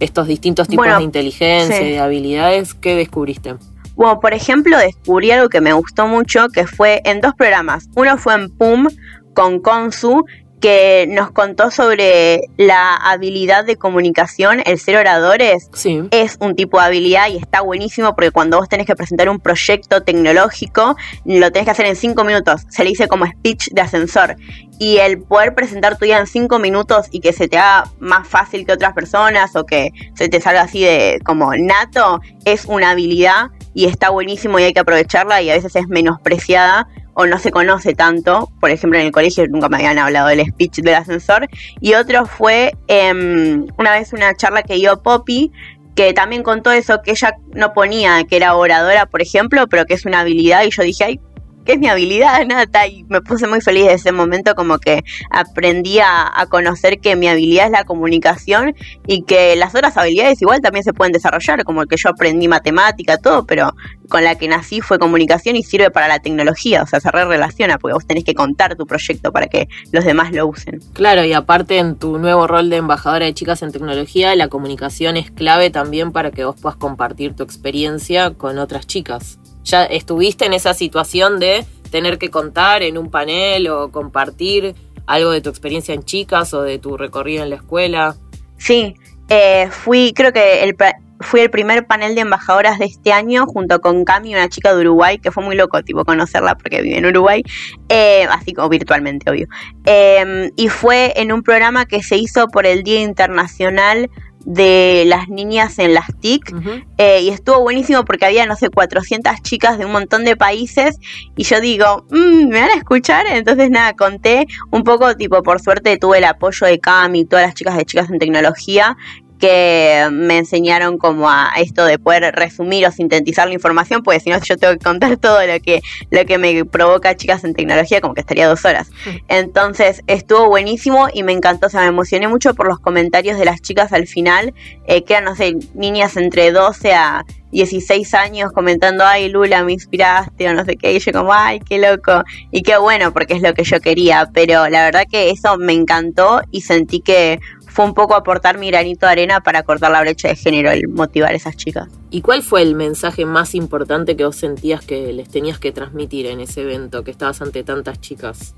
Estos 0.00 0.28
distintos 0.28 0.68
tipos 0.68 0.86
de 0.86 1.02
inteligencia 1.02 1.80
y 1.80 1.90
de 1.92 1.98
habilidades, 1.98 2.74
¿qué 2.74 2.94
descubriste? 2.94 3.56
Bueno, 3.96 4.20
por 4.20 4.32
ejemplo, 4.32 4.78
descubrí 4.78 5.32
algo 5.32 5.48
que 5.48 5.60
me 5.60 5.72
gustó 5.72 6.06
mucho, 6.06 6.48
que 6.50 6.66
fue 6.68 7.02
en 7.04 7.20
dos 7.20 7.34
programas. 7.34 7.88
Uno 7.96 8.16
fue 8.16 8.34
en 8.34 8.48
PUM 8.48 8.86
con 9.34 9.58
Consu, 9.58 10.24
que 10.60 11.06
nos 11.08 11.30
contó 11.30 11.70
sobre 11.70 12.40
la 12.56 12.96
habilidad 12.96 13.64
de 13.64 13.76
comunicación, 13.76 14.62
el 14.64 14.78
ser 14.78 14.96
oradores, 14.96 15.70
sí. 15.72 16.02
es 16.10 16.36
un 16.40 16.56
tipo 16.56 16.78
de 16.78 16.86
habilidad 16.86 17.28
y 17.28 17.36
está 17.36 17.60
buenísimo 17.60 18.14
porque 18.14 18.30
cuando 18.30 18.58
vos 18.58 18.68
tenés 18.68 18.86
que 18.86 18.96
presentar 18.96 19.28
un 19.28 19.38
proyecto 19.38 20.02
tecnológico, 20.02 20.96
lo 21.24 21.50
tenés 21.52 21.66
que 21.66 21.70
hacer 21.70 21.86
en 21.86 21.96
cinco 21.96 22.24
minutos, 22.24 22.62
se 22.68 22.84
le 22.84 22.90
dice 22.90 23.08
como 23.08 23.26
speech 23.26 23.68
de 23.70 23.80
ascensor. 23.80 24.36
Y 24.80 24.98
el 24.98 25.20
poder 25.20 25.54
presentar 25.54 25.98
tu 25.98 26.04
idea 26.04 26.18
en 26.18 26.26
cinco 26.26 26.60
minutos 26.60 27.06
y 27.10 27.20
que 27.20 27.32
se 27.32 27.48
te 27.48 27.58
haga 27.58 27.90
más 27.98 28.28
fácil 28.28 28.64
que 28.64 28.72
otras 28.72 28.92
personas 28.92 29.56
o 29.56 29.66
que 29.66 29.90
se 30.14 30.28
te 30.28 30.40
salga 30.40 30.62
así 30.62 30.82
de 30.82 31.18
como 31.24 31.52
nato, 31.56 32.20
es 32.44 32.64
una 32.64 32.90
habilidad 32.90 33.50
y 33.74 33.86
está 33.86 34.10
buenísimo 34.10 34.58
y 34.58 34.64
hay 34.64 34.72
que 34.72 34.80
aprovecharla 34.80 35.42
y 35.42 35.50
a 35.50 35.54
veces 35.54 35.74
es 35.74 35.88
menospreciada 35.88 36.88
o 37.18 37.26
no 37.26 37.36
se 37.40 37.50
conoce 37.50 37.94
tanto. 37.94 38.48
Por 38.60 38.70
ejemplo, 38.70 38.96
en 38.96 39.06
el 39.06 39.12
colegio 39.12 39.44
nunca 39.48 39.68
me 39.68 39.78
habían 39.78 39.98
hablado 39.98 40.28
del 40.28 40.46
speech 40.46 40.76
del 40.76 40.94
ascensor. 40.94 41.48
Y 41.80 41.94
otro 41.94 42.26
fue 42.26 42.76
em, 42.86 43.66
una 43.76 43.90
vez 43.90 44.12
una 44.12 44.36
charla 44.36 44.62
que 44.62 44.74
dio 44.74 45.02
Poppy, 45.02 45.50
que 45.96 46.12
también 46.12 46.44
contó 46.44 46.70
eso, 46.70 47.02
que 47.02 47.10
ella 47.10 47.34
no 47.52 47.74
ponía 47.74 48.22
que 48.22 48.36
era 48.36 48.54
oradora, 48.54 49.06
por 49.06 49.20
ejemplo, 49.20 49.66
pero 49.66 49.84
que 49.84 49.94
es 49.94 50.06
una 50.06 50.20
habilidad. 50.20 50.62
Y 50.62 50.70
yo 50.70 50.84
dije, 50.84 51.02
ay, 51.02 51.20
que 51.68 51.74
es 51.74 51.78
mi 51.78 51.88
habilidad 51.88 52.46
nata 52.48 52.86
y 52.86 53.04
me 53.10 53.20
puse 53.20 53.46
muy 53.46 53.60
feliz 53.60 53.84
de 53.84 53.92
ese 53.92 54.10
momento 54.10 54.54
como 54.54 54.78
que 54.78 55.04
aprendí 55.30 55.98
a, 55.98 56.32
conocer 56.48 56.98
que 56.98 57.14
mi 57.14 57.28
habilidad 57.28 57.66
es 57.66 57.72
la 57.72 57.84
comunicación 57.84 58.74
y 59.06 59.22
que 59.24 59.54
las 59.54 59.74
otras 59.74 59.94
habilidades 59.98 60.40
igual 60.40 60.62
también 60.62 60.82
se 60.82 60.94
pueden 60.94 61.12
desarrollar, 61.12 61.64
como 61.64 61.82
el 61.82 61.88
que 61.88 61.96
yo 61.98 62.08
aprendí 62.08 62.48
matemática, 62.48 63.18
todo, 63.18 63.44
pero 63.44 63.74
con 64.08 64.24
la 64.24 64.36
que 64.36 64.48
nací 64.48 64.80
fue 64.80 64.98
comunicación 64.98 65.56
y 65.56 65.62
sirve 65.62 65.90
para 65.90 66.08
la 66.08 66.20
tecnología, 66.20 66.84
o 66.84 66.86
sea, 66.86 67.00
se 67.00 67.10
re 67.10 67.26
relaciona 67.26 67.76
porque 67.76 67.92
vos 67.92 68.06
tenés 68.06 68.24
que 68.24 68.34
contar 68.34 68.76
tu 68.76 68.86
proyecto 68.86 69.30
para 69.30 69.48
que 69.48 69.68
los 69.92 70.06
demás 70.06 70.32
lo 70.32 70.46
usen. 70.46 70.80
Claro, 70.94 71.22
y 71.24 71.34
aparte 71.34 71.76
en 71.76 71.96
tu 71.96 72.18
nuevo 72.18 72.46
rol 72.46 72.70
de 72.70 72.76
embajadora 72.76 73.26
de 73.26 73.34
chicas 73.34 73.60
en 73.60 73.72
tecnología, 73.72 74.34
la 74.36 74.48
comunicación 74.48 75.18
es 75.18 75.30
clave 75.30 75.68
también 75.68 76.12
para 76.12 76.30
que 76.30 76.46
vos 76.46 76.56
puedas 76.58 76.78
compartir 76.78 77.34
tu 77.34 77.42
experiencia 77.42 78.30
con 78.30 78.58
otras 78.58 78.86
chicas. 78.86 79.38
¿Ya 79.68 79.84
estuviste 79.84 80.46
en 80.46 80.54
esa 80.54 80.72
situación 80.72 81.38
de 81.38 81.66
tener 81.90 82.16
que 82.16 82.30
contar 82.30 82.82
en 82.82 82.96
un 82.96 83.10
panel 83.10 83.68
o 83.68 83.90
compartir 83.90 84.74
algo 85.06 85.30
de 85.30 85.42
tu 85.42 85.50
experiencia 85.50 85.94
en 85.94 86.04
chicas 86.04 86.54
o 86.54 86.62
de 86.62 86.78
tu 86.78 86.96
recorrido 86.96 87.42
en 87.42 87.50
la 87.50 87.56
escuela? 87.56 88.16
Sí, 88.56 88.94
eh, 89.28 89.68
fui, 89.70 90.14
creo 90.14 90.32
que 90.32 90.64
el, 90.64 90.74
fui 91.20 91.40
el 91.40 91.50
primer 91.50 91.86
panel 91.86 92.14
de 92.14 92.22
embajadoras 92.22 92.78
de 92.78 92.86
este 92.86 93.12
año 93.12 93.44
junto 93.46 93.78
con 93.82 94.06
Cami, 94.06 94.34
una 94.34 94.48
chica 94.48 94.74
de 94.74 94.80
Uruguay, 94.80 95.18
que 95.18 95.30
fue 95.30 95.44
muy 95.44 95.54
loco, 95.54 95.82
tipo, 95.82 96.02
conocerla 96.02 96.54
porque 96.54 96.80
vive 96.80 96.96
en 96.96 97.04
Uruguay, 97.04 97.42
eh, 97.90 98.26
así 98.30 98.54
como 98.54 98.70
virtualmente, 98.70 99.30
obvio. 99.30 99.48
Em, 99.84 100.50
y 100.56 100.68
fue 100.68 101.12
en 101.16 101.30
un 101.30 101.42
programa 101.42 101.84
que 101.84 102.02
se 102.02 102.16
hizo 102.16 102.48
por 102.48 102.64
el 102.64 102.84
Día 102.84 103.02
Internacional 103.02 104.08
de 104.44 105.04
las 105.06 105.28
niñas 105.28 105.78
en 105.78 105.94
las 105.94 106.06
TIC 106.20 106.54
eh, 106.96 107.20
y 107.22 107.28
estuvo 107.28 107.60
buenísimo 107.60 108.04
porque 108.04 108.26
había, 108.26 108.46
no 108.46 108.56
sé, 108.56 108.70
400 108.70 109.42
chicas 109.42 109.78
de 109.78 109.84
un 109.84 109.92
montón 109.92 110.24
de 110.24 110.36
países 110.36 110.98
y 111.36 111.44
yo 111.44 111.60
digo, 111.60 112.06
mm, 112.10 112.48
¿me 112.48 112.60
van 112.60 112.70
a 112.70 112.74
escuchar? 112.74 113.26
Entonces 113.26 113.70
nada, 113.70 113.94
conté 113.94 114.46
un 114.70 114.84
poco, 114.84 115.16
tipo, 115.16 115.42
por 115.42 115.60
suerte 115.60 115.96
tuve 115.98 116.18
el 116.18 116.24
apoyo 116.24 116.66
de 116.66 116.78
Cami 116.78 117.20
y 117.20 117.24
todas 117.24 117.46
las 117.46 117.54
chicas 117.54 117.76
de 117.76 117.84
chicas 117.84 118.10
en 118.10 118.18
tecnología 118.18 118.96
que 119.38 120.08
me 120.10 120.38
enseñaron 120.38 120.98
como 120.98 121.28
a 121.28 121.52
esto 121.58 121.84
de 121.84 121.98
poder 121.98 122.34
resumir 122.34 122.86
o 122.86 122.92
sintetizar 122.92 123.48
la 123.48 123.54
información, 123.54 124.02
porque 124.02 124.20
si 124.20 124.30
no 124.30 124.38
yo 124.42 124.56
tengo 124.56 124.74
que 124.74 124.84
contar 124.84 125.16
todo 125.16 125.46
lo 125.46 125.60
que, 125.60 125.80
lo 126.10 126.24
que 126.24 126.38
me 126.38 126.64
provoca 126.64 127.16
chicas 127.16 127.44
en 127.44 127.54
tecnología, 127.54 128.00
como 128.00 128.14
que 128.14 128.20
estaría 128.20 128.48
dos 128.48 128.64
horas. 128.64 128.90
Entonces 129.28 130.02
estuvo 130.06 130.48
buenísimo 130.48 131.08
y 131.12 131.22
me 131.22 131.32
encantó, 131.32 131.66
o 131.68 131.70
sea, 131.70 131.82
me 131.82 131.88
emocioné 131.88 132.28
mucho 132.28 132.54
por 132.54 132.68
los 132.68 132.78
comentarios 132.78 133.38
de 133.38 133.44
las 133.44 133.60
chicas 133.60 133.92
al 133.92 134.06
final, 134.06 134.54
eh, 134.86 135.04
que 135.04 135.14
eran, 135.14 135.24
no 135.24 135.36
sé, 135.36 135.56
niñas 135.74 136.16
entre 136.16 136.52
12 136.52 136.92
a 136.92 137.24
16 137.50 138.14
años 138.14 138.52
comentando, 138.52 139.04
ay 139.04 139.28
Lula, 139.28 139.64
me 139.64 139.72
inspiraste 139.72 140.48
o 140.48 140.54
no 140.54 140.64
sé 140.64 140.76
qué, 140.76 140.92
y 140.92 140.98
yo 140.98 141.12
como, 141.12 141.32
ay, 141.32 141.60
qué 141.60 141.78
loco, 141.78 142.22
y 142.50 142.62
qué 142.62 142.76
bueno, 142.76 143.12
porque 143.12 143.34
es 143.34 143.42
lo 143.42 143.54
que 143.54 143.64
yo 143.64 143.80
quería, 143.80 144.28
pero 144.32 144.68
la 144.68 144.84
verdad 144.84 145.04
que 145.10 145.30
eso 145.30 145.56
me 145.56 145.72
encantó 145.72 146.42
y 146.50 146.62
sentí 146.62 147.00
que 147.00 147.40
fue 147.78 147.84
un 147.84 147.94
poco 147.94 148.16
aportar 148.16 148.58
mi 148.58 148.72
granito 148.72 149.06
de 149.06 149.12
arena 149.12 149.40
para 149.40 149.62
cortar 149.62 149.92
la 149.92 150.00
brecha 150.00 150.26
de 150.26 150.34
género, 150.34 150.72
el 150.72 150.88
motivar 150.88 151.30
a 151.30 151.36
esas 151.36 151.56
chicas. 151.56 151.86
¿Y 152.10 152.22
cuál 152.22 152.42
fue 152.42 152.62
el 152.62 152.74
mensaje 152.74 153.24
más 153.24 153.54
importante 153.54 154.16
que 154.16 154.24
vos 154.24 154.34
sentías 154.34 154.84
que 154.84 155.12
les 155.12 155.28
tenías 155.28 155.60
que 155.60 155.70
transmitir 155.70 156.26
en 156.26 156.40
ese 156.40 156.62
evento, 156.62 157.04
que 157.04 157.12
estabas 157.12 157.40
ante 157.40 157.62
tantas 157.62 158.00
chicas 158.00 158.56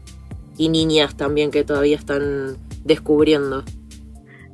y 0.57 0.71
niñas 0.71 1.19
también 1.19 1.50
que 1.50 1.65
todavía 1.65 1.99
están 1.99 2.57
descubriendo? 2.83 3.62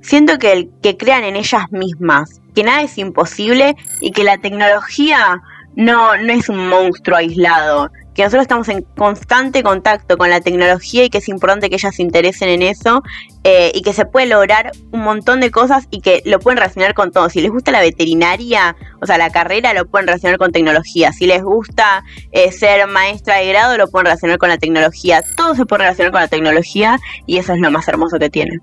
Siento 0.01 0.37
que, 0.37 0.53
el, 0.53 0.71
que 0.83 0.97
crean 0.97 1.23
en 1.23 1.37
ellas 1.37 1.71
mismas, 1.71 2.41
que 2.53 2.65
nada 2.65 2.83
es 2.83 2.99
imposible 2.99 3.77
y 4.01 4.11
que 4.11 4.25
la 4.25 4.39
tecnología 4.39 5.45
no, 5.77 6.17
no 6.17 6.33
es 6.33 6.49
un 6.49 6.69
monstruo 6.69 7.19
aislado, 7.19 7.93
que 8.17 8.23
nosotros 8.23 8.43
estamos 8.43 8.69
en 8.71 8.81
constante 8.97 9.63
contacto 9.63 10.17
con 10.17 10.31
la 10.31 10.41
tecnología 10.41 11.05
y 11.05 11.11
que 11.11 11.19
es 11.19 11.29
importante 11.29 11.69
que 11.69 11.77
ellas 11.77 11.95
se 11.95 12.03
interesen 12.03 12.49
en 12.49 12.63
eso 12.63 13.03
eh, 13.45 13.71
y 13.75 13.83
que 13.83 13.93
se 13.93 14.07
puede 14.07 14.27
lograr 14.27 14.73
un 14.91 15.01
montón 15.01 15.41
de 15.41 15.51
cosas 15.51 15.87
y 15.91 16.01
que 16.01 16.23
lo 16.25 16.41
pueden 16.41 16.57
relacionar 16.57 16.95
con 16.95 17.13
todo. 17.13 17.29
Si 17.29 17.43
les 17.43 17.51
gusta 17.51 17.73
la 17.73 17.81
veterinaria, 17.81 18.75
o 19.03 19.07
sea, 19.07 19.19
la 19.19 19.31
carrera, 19.31 19.75
lo 19.75 19.85
pueden 19.85 20.07
relacionar 20.07 20.39
con 20.39 20.51
tecnología. 20.51 21.13
Si 21.13 21.27
les 21.27 21.43
gusta 21.43 22.05
eh, 22.33 22.51
ser 22.53 22.87
maestra 22.87 23.37
de 23.37 23.49
grado, 23.49 23.77
lo 23.77 23.87
pueden 23.89 24.07
relacionar 24.07 24.39
con 24.39 24.49
la 24.49 24.57
tecnología. 24.57 25.23
Todo 25.37 25.55
se 25.55 25.67
puede 25.67 25.83
relacionar 25.83 26.11
con 26.11 26.23
la 26.23 26.29
tecnología 26.29 26.99
y 27.27 27.37
eso 27.37 27.53
es 27.53 27.61
lo 27.61 27.71
más 27.71 27.87
hermoso 27.87 28.19
que 28.19 28.31
tiene. 28.31 28.61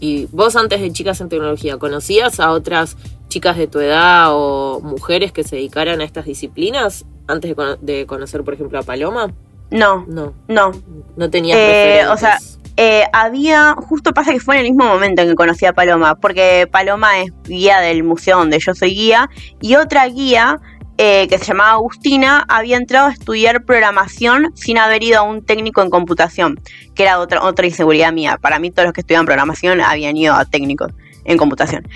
Y 0.00 0.26
vos 0.32 0.56
antes 0.56 0.80
de 0.80 0.90
Chicas 0.90 1.20
en 1.20 1.28
Tecnología, 1.28 1.76
¿conocías 1.76 2.40
a 2.40 2.52
otras 2.52 2.96
chicas 3.28 3.58
de 3.58 3.66
tu 3.66 3.80
edad 3.80 4.28
o 4.30 4.80
mujeres 4.82 5.32
que 5.32 5.44
se 5.44 5.56
dedicaran 5.56 6.00
a 6.00 6.04
estas 6.04 6.24
disciplinas? 6.24 7.04
Antes 7.28 7.54
de, 7.80 8.06
conocer, 8.06 8.42
por 8.42 8.54
ejemplo, 8.54 8.78
a 8.78 8.82
Paloma? 8.82 9.30
No. 9.70 10.04
No. 10.08 10.34
No. 10.48 10.72
No 11.16 11.30
tenía 11.30 11.54
eh, 11.56 12.06
O 12.08 12.16
sea, 12.16 12.38
eh, 12.76 13.04
había, 13.12 13.74
justo 13.74 14.12
pasa 14.12 14.32
que 14.32 14.40
fue 14.40 14.56
en 14.56 14.66
el 14.66 14.72
mismo 14.72 14.86
momento 14.86 15.22
en 15.22 15.28
que 15.28 15.34
conocí 15.34 15.66
a 15.66 15.72
Paloma, 15.72 16.16
porque 16.16 16.66
Paloma 16.70 17.20
es 17.20 17.32
guía 17.44 17.80
del 17.80 18.02
museo 18.02 18.38
donde 18.38 18.58
yo 18.58 18.74
soy 18.74 18.94
guía, 18.94 19.28
y 19.60 19.76
otra 19.76 20.06
guía 20.08 20.58
eh, 20.96 21.28
que 21.28 21.38
se 21.38 21.44
llamaba 21.44 21.72
Agustina 21.72 22.44
había 22.48 22.76
entrado 22.76 23.08
a 23.08 23.12
estudiar 23.12 23.64
programación 23.64 24.50
sin 24.54 24.78
haber 24.78 25.04
ido 25.04 25.18
a 25.18 25.22
un 25.22 25.44
técnico 25.44 25.82
en 25.82 25.90
computación, 25.90 26.58
que 26.94 27.02
era 27.04 27.20
otra, 27.20 27.44
otra 27.44 27.66
inseguridad 27.66 28.12
mía. 28.12 28.38
Para 28.40 28.58
mí 28.58 28.70
todos 28.70 28.86
los 28.86 28.94
que 28.94 29.02
estudian 29.02 29.26
programación 29.26 29.80
habían 29.80 30.16
ido 30.16 30.34
a 30.34 30.44
técnicos 30.46 30.92
en 31.24 31.36
computación. 31.36 31.86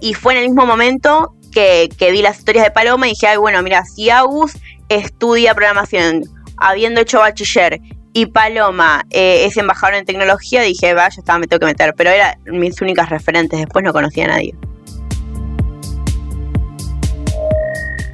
y 0.00 0.14
fue 0.14 0.34
en 0.34 0.38
el 0.40 0.48
mismo 0.50 0.64
momento 0.64 1.34
que, 1.50 1.88
vi 2.10 2.22
las 2.22 2.38
historias 2.38 2.64
de 2.64 2.70
Paloma 2.70 3.06
y 3.06 3.10
dije, 3.10 3.26
ay, 3.26 3.36
bueno, 3.36 3.62
mira, 3.62 3.84
si 3.84 4.10
Agus 4.10 4.52
estudia 4.88 5.54
programación, 5.54 6.24
habiendo 6.56 7.00
hecho 7.00 7.18
bachiller, 7.18 7.80
y 8.12 8.26
Paloma 8.26 9.04
eh, 9.10 9.44
es 9.46 9.56
embajadora 9.56 9.98
en 9.98 10.04
tecnología, 10.04 10.62
dije, 10.62 10.94
vaya, 10.94 11.14
estaba, 11.16 11.38
me 11.38 11.46
tengo 11.46 11.60
que 11.60 11.66
meter. 11.66 11.94
Pero 11.94 12.10
eran 12.10 12.38
mis 12.46 12.80
únicas 12.80 13.08
referentes, 13.08 13.58
después 13.58 13.84
no 13.84 13.92
conocía 13.92 14.24
a 14.24 14.28
nadie. 14.28 14.54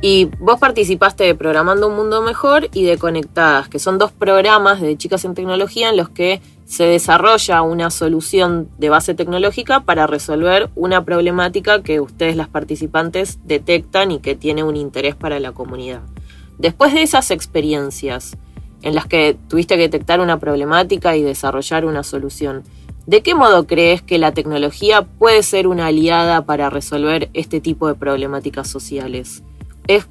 Y 0.02 0.26
vos 0.38 0.60
participaste 0.60 1.24
de 1.24 1.34
Programando 1.34 1.88
un 1.88 1.96
Mundo 1.96 2.22
Mejor 2.22 2.68
y 2.72 2.84
de 2.84 2.98
Conectadas, 2.98 3.68
que 3.68 3.78
son 3.78 3.98
dos 3.98 4.12
programas 4.12 4.80
de 4.80 4.96
chicas 4.96 5.24
en 5.24 5.34
tecnología 5.34 5.88
en 5.88 5.96
los 5.96 6.10
que 6.10 6.40
se 6.66 6.84
desarrolla 6.84 7.62
una 7.62 7.90
solución 7.90 8.68
de 8.76 8.90
base 8.90 9.14
tecnológica 9.14 9.80
para 9.80 10.08
resolver 10.08 10.68
una 10.74 11.04
problemática 11.04 11.82
que 11.82 12.00
ustedes 12.00 12.36
las 12.36 12.48
participantes 12.48 13.38
detectan 13.44 14.10
y 14.10 14.18
que 14.18 14.34
tiene 14.34 14.64
un 14.64 14.76
interés 14.76 15.14
para 15.14 15.38
la 15.38 15.52
comunidad. 15.52 16.00
Después 16.58 16.92
de 16.92 17.02
esas 17.02 17.30
experiencias 17.30 18.36
en 18.82 18.96
las 18.96 19.06
que 19.06 19.36
tuviste 19.48 19.76
que 19.76 19.82
detectar 19.82 20.20
una 20.20 20.40
problemática 20.40 21.16
y 21.16 21.22
desarrollar 21.22 21.84
una 21.84 22.02
solución, 22.02 22.64
¿de 23.06 23.22
qué 23.22 23.36
modo 23.36 23.68
crees 23.68 24.02
que 24.02 24.18
la 24.18 24.32
tecnología 24.32 25.02
puede 25.02 25.44
ser 25.44 25.68
una 25.68 25.86
aliada 25.86 26.46
para 26.46 26.68
resolver 26.68 27.30
este 27.32 27.60
tipo 27.60 27.86
de 27.86 27.94
problemáticas 27.94 28.68
sociales? 28.68 29.44
Es 29.86 30.08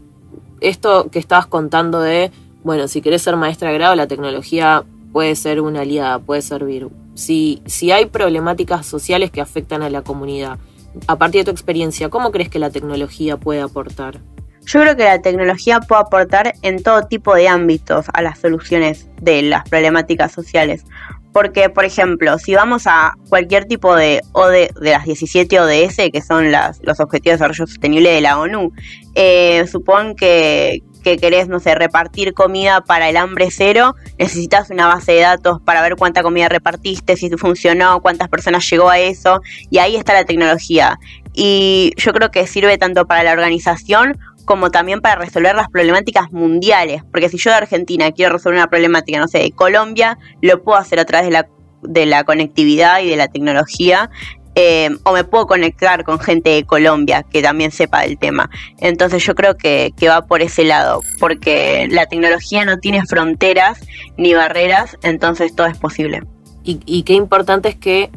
esto 0.62 1.10
que 1.12 1.20
estabas 1.20 1.48
contando 1.48 2.00
de, 2.00 2.32
bueno, 2.64 2.88
si 2.88 3.02
querés 3.02 3.24
ser 3.24 3.36
maestra 3.36 3.72
de 3.72 3.78
grado, 3.78 3.96
la 3.96 4.08
tecnología 4.08 4.86
puede 5.16 5.38
ser 5.38 5.62
una 5.62 5.80
aliada, 5.80 6.20
puede 6.20 6.42
servir. 6.42 6.90
Si, 7.14 7.62
si 7.66 7.90
hay 7.90 8.08
problemáticas 8.08 8.86
sociales 8.86 9.32
que 9.32 9.40
afectan 9.40 9.82
a 9.82 9.90
la 9.90 10.02
comunidad, 10.02 10.60
a 11.08 11.18
partir 11.18 11.40
de 11.40 11.46
tu 11.46 11.52
experiencia, 11.52 12.10
¿cómo 12.10 12.32
crees 12.32 12.50
que 12.50 12.60
la 12.60 12.70
tecnología 12.70 13.38
puede 13.38 13.62
aportar? 13.62 14.20
Yo 14.66 14.82
creo 14.82 14.98
que 14.98 15.06
la 15.06 15.22
tecnología 15.22 15.80
puede 15.80 16.02
aportar 16.02 16.56
en 16.64 16.84
todo 16.84 17.04
tipo 17.04 17.34
de 17.34 17.48
ámbitos 17.48 18.08
a 18.14 18.22
las 18.22 18.40
soluciones 18.40 19.08
de 19.22 19.42
las 19.44 19.64
problemáticas 19.70 20.34
sociales. 20.34 20.84
Porque, 21.32 21.70
por 21.70 21.86
ejemplo, 21.86 22.38
si 22.38 22.54
vamos 22.54 22.84
a 22.86 23.14
cualquier 23.30 23.66
tipo 23.66 23.96
de 23.96 24.22
OD, 24.34 24.82
de 24.82 24.92
las 24.92 25.06
17 25.06 25.62
ODS, 25.62 26.12
que 26.12 26.22
son 26.22 26.52
las, 26.52 26.82
los 26.84 27.00
Objetivos 27.00 27.32
de 27.32 27.38
Desarrollo 27.38 27.68
Sostenible 27.68 28.12
de 28.12 28.20
la 28.20 28.38
ONU, 28.38 28.74
eh, 29.16 29.64
que, 30.18 30.84
que 31.06 31.18
querés, 31.18 31.48
no 31.48 31.60
sé, 31.60 31.76
repartir 31.76 32.34
comida 32.34 32.82
para 32.82 33.08
el 33.10 33.16
hambre 33.16 33.50
cero, 33.52 33.96
necesitas 34.18 34.72
una 34.72 34.88
base 34.88 35.12
de 35.12 35.22
datos 35.22 35.62
para 35.64 35.84
ver 35.84 35.96
cuánta 35.96 36.24
comida 36.24 36.50
repartiste, 36.50 37.16
si 37.16 37.30
funcionó, 37.30 38.02
cuántas 38.02 38.28
personas 38.28 38.68
llegó 38.68 38.90
a 38.90 38.98
eso, 38.98 39.40
y 39.70 39.78
ahí 39.78 39.96
está 39.96 40.16
la 40.16 40.26
tecnología. 40.26 40.98
Y 41.34 41.94
yo 41.98 42.12
creo 42.12 42.32
que 42.32 42.48
sirve 42.48 42.80
tanto 42.80 43.06
para 43.06 43.22
la 43.22 43.34
organización 43.34 44.18
como 44.46 44.72
también 44.72 45.00
para 45.00 45.16
resolver 45.22 45.56
las 45.56 45.70
problemáticas 45.70 46.32
mundiales, 46.32 47.04
porque 47.12 47.30
si 47.30 47.38
yo 47.38 47.52
de 47.52 47.58
Argentina 47.58 48.12
quiero 48.12 48.34
resolver 48.34 48.58
una 48.58 48.68
problemática, 48.68 49.20
no 49.20 49.28
sé, 49.28 49.40
de 49.40 49.52
Colombia, 49.52 50.18
lo 50.42 50.64
puedo 50.64 50.80
hacer 50.80 51.00
a 51.00 51.06
través 51.06 51.28
de 51.28 51.34
la, 51.34 51.48
de 51.84 52.08
la 52.08 52.24
conectividad 52.24 53.02
y 53.02 53.10
de 53.10 53.16
la 53.16 53.28
tecnología, 53.28 54.10
eh, 54.56 54.90
o 55.04 55.12
me 55.12 55.24
puedo 55.24 55.48
conectar 55.48 56.04
con 56.04 56.20
gente 56.20 56.50
de 56.52 56.66
Colombia 56.66 57.24
que 57.24 57.42
también 57.42 57.72
sepa 57.72 58.02
del 58.02 58.18
tema. 58.18 58.50
Entonces 58.80 59.24
yo 59.26 59.36
creo 59.36 59.58
que, 59.58 59.94
va 60.08 60.22
por 60.22 60.42
ese 60.42 60.64
lado, 60.64 61.02
porque 61.20 61.88
la 61.90 62.06
tecnología 62.06 62.66
no 62.66 62.78
tiene 62.78 63.06
fronteras 63.06 63.80
ni 64.18 64.34
barreras, 64.34 64.98
entonces 65.04 65.56
todo 65.56 65.68
es 65.68 65.78
posible. 65.78 66.24
Y 66.64 67.04
qué 67.04 67.14
importante 67.14 67.70
es 67.70 67.76
que 67.76 68.10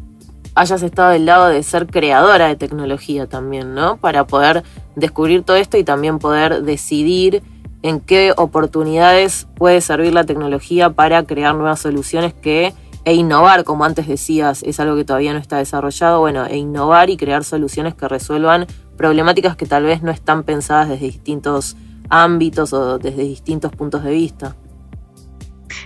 hayas 0.54 0.82
estado 0.82 1.10
del 1.10 1.26
lado 1.26 1.48
de 1.48 1.62
ser 1.62 1.86
creadora 1.86 2.48
de 2.48 2.56
tecnología 2.56 3.26
también, 3.26 3.74
¿no? 3.74 3.96
Para 3.98 4.26
poder 4.26 4.64
descubrir 4.96 5.42
todo 5.42 5.56
esto 5.56 5.76
y 5.76 5.84
también 5.84 6.18
poder 6.18 6.62
decidir 6.62 7.42
en 7.82 8.00
qué 8.00 8.32
oportunidades 8.36 9.46
puede 9.56 9.80
servir 9.80 10.12
la 10.12 10.24
tecnología 10.24 10.90
para 10.90 11.22
crear 11.24 11.54
nuevas 11.54 11.80
soluciones 11.80 12.34
que 12.34 12.74
e 13.04 13.14
innovar, 13.14 13.64
como 13.64 13.84
antes 13.84 14.06
decías, 14.06 14.62
es 14.62 14.80
algo 14.80 14.96
que 14.96 15.04
todavía 15.04 15.32
no 15.32 15.38
está 15.38 15.58
desarrollado, 15.58 16.20
bueno, 16.20 16.46
e 16.46 16.56
innovar 16.56 17.10
y 17.10 17.16
crear 17.16 17.44
soluciones 17.44 17.94
que 17.94 18.08
resuelvan 18.08 18.66
problemáticas 18.96 19.56
que 19.56 19.66
tal 19.66 19.84
vez 19.84 20.02
no 20.02 20.10
están 20.10 20.42
pensadas 20.42 20.88
desde 20.88 21.06
distintos 21.06 21.76
ámbitos 22.10 22.72
o 22.72 22.98
desde 22.98 23.22
distintos 23.22 23.72
puntos 23.72 24.02
de 24.04 24.10
vista. 24.10 24.56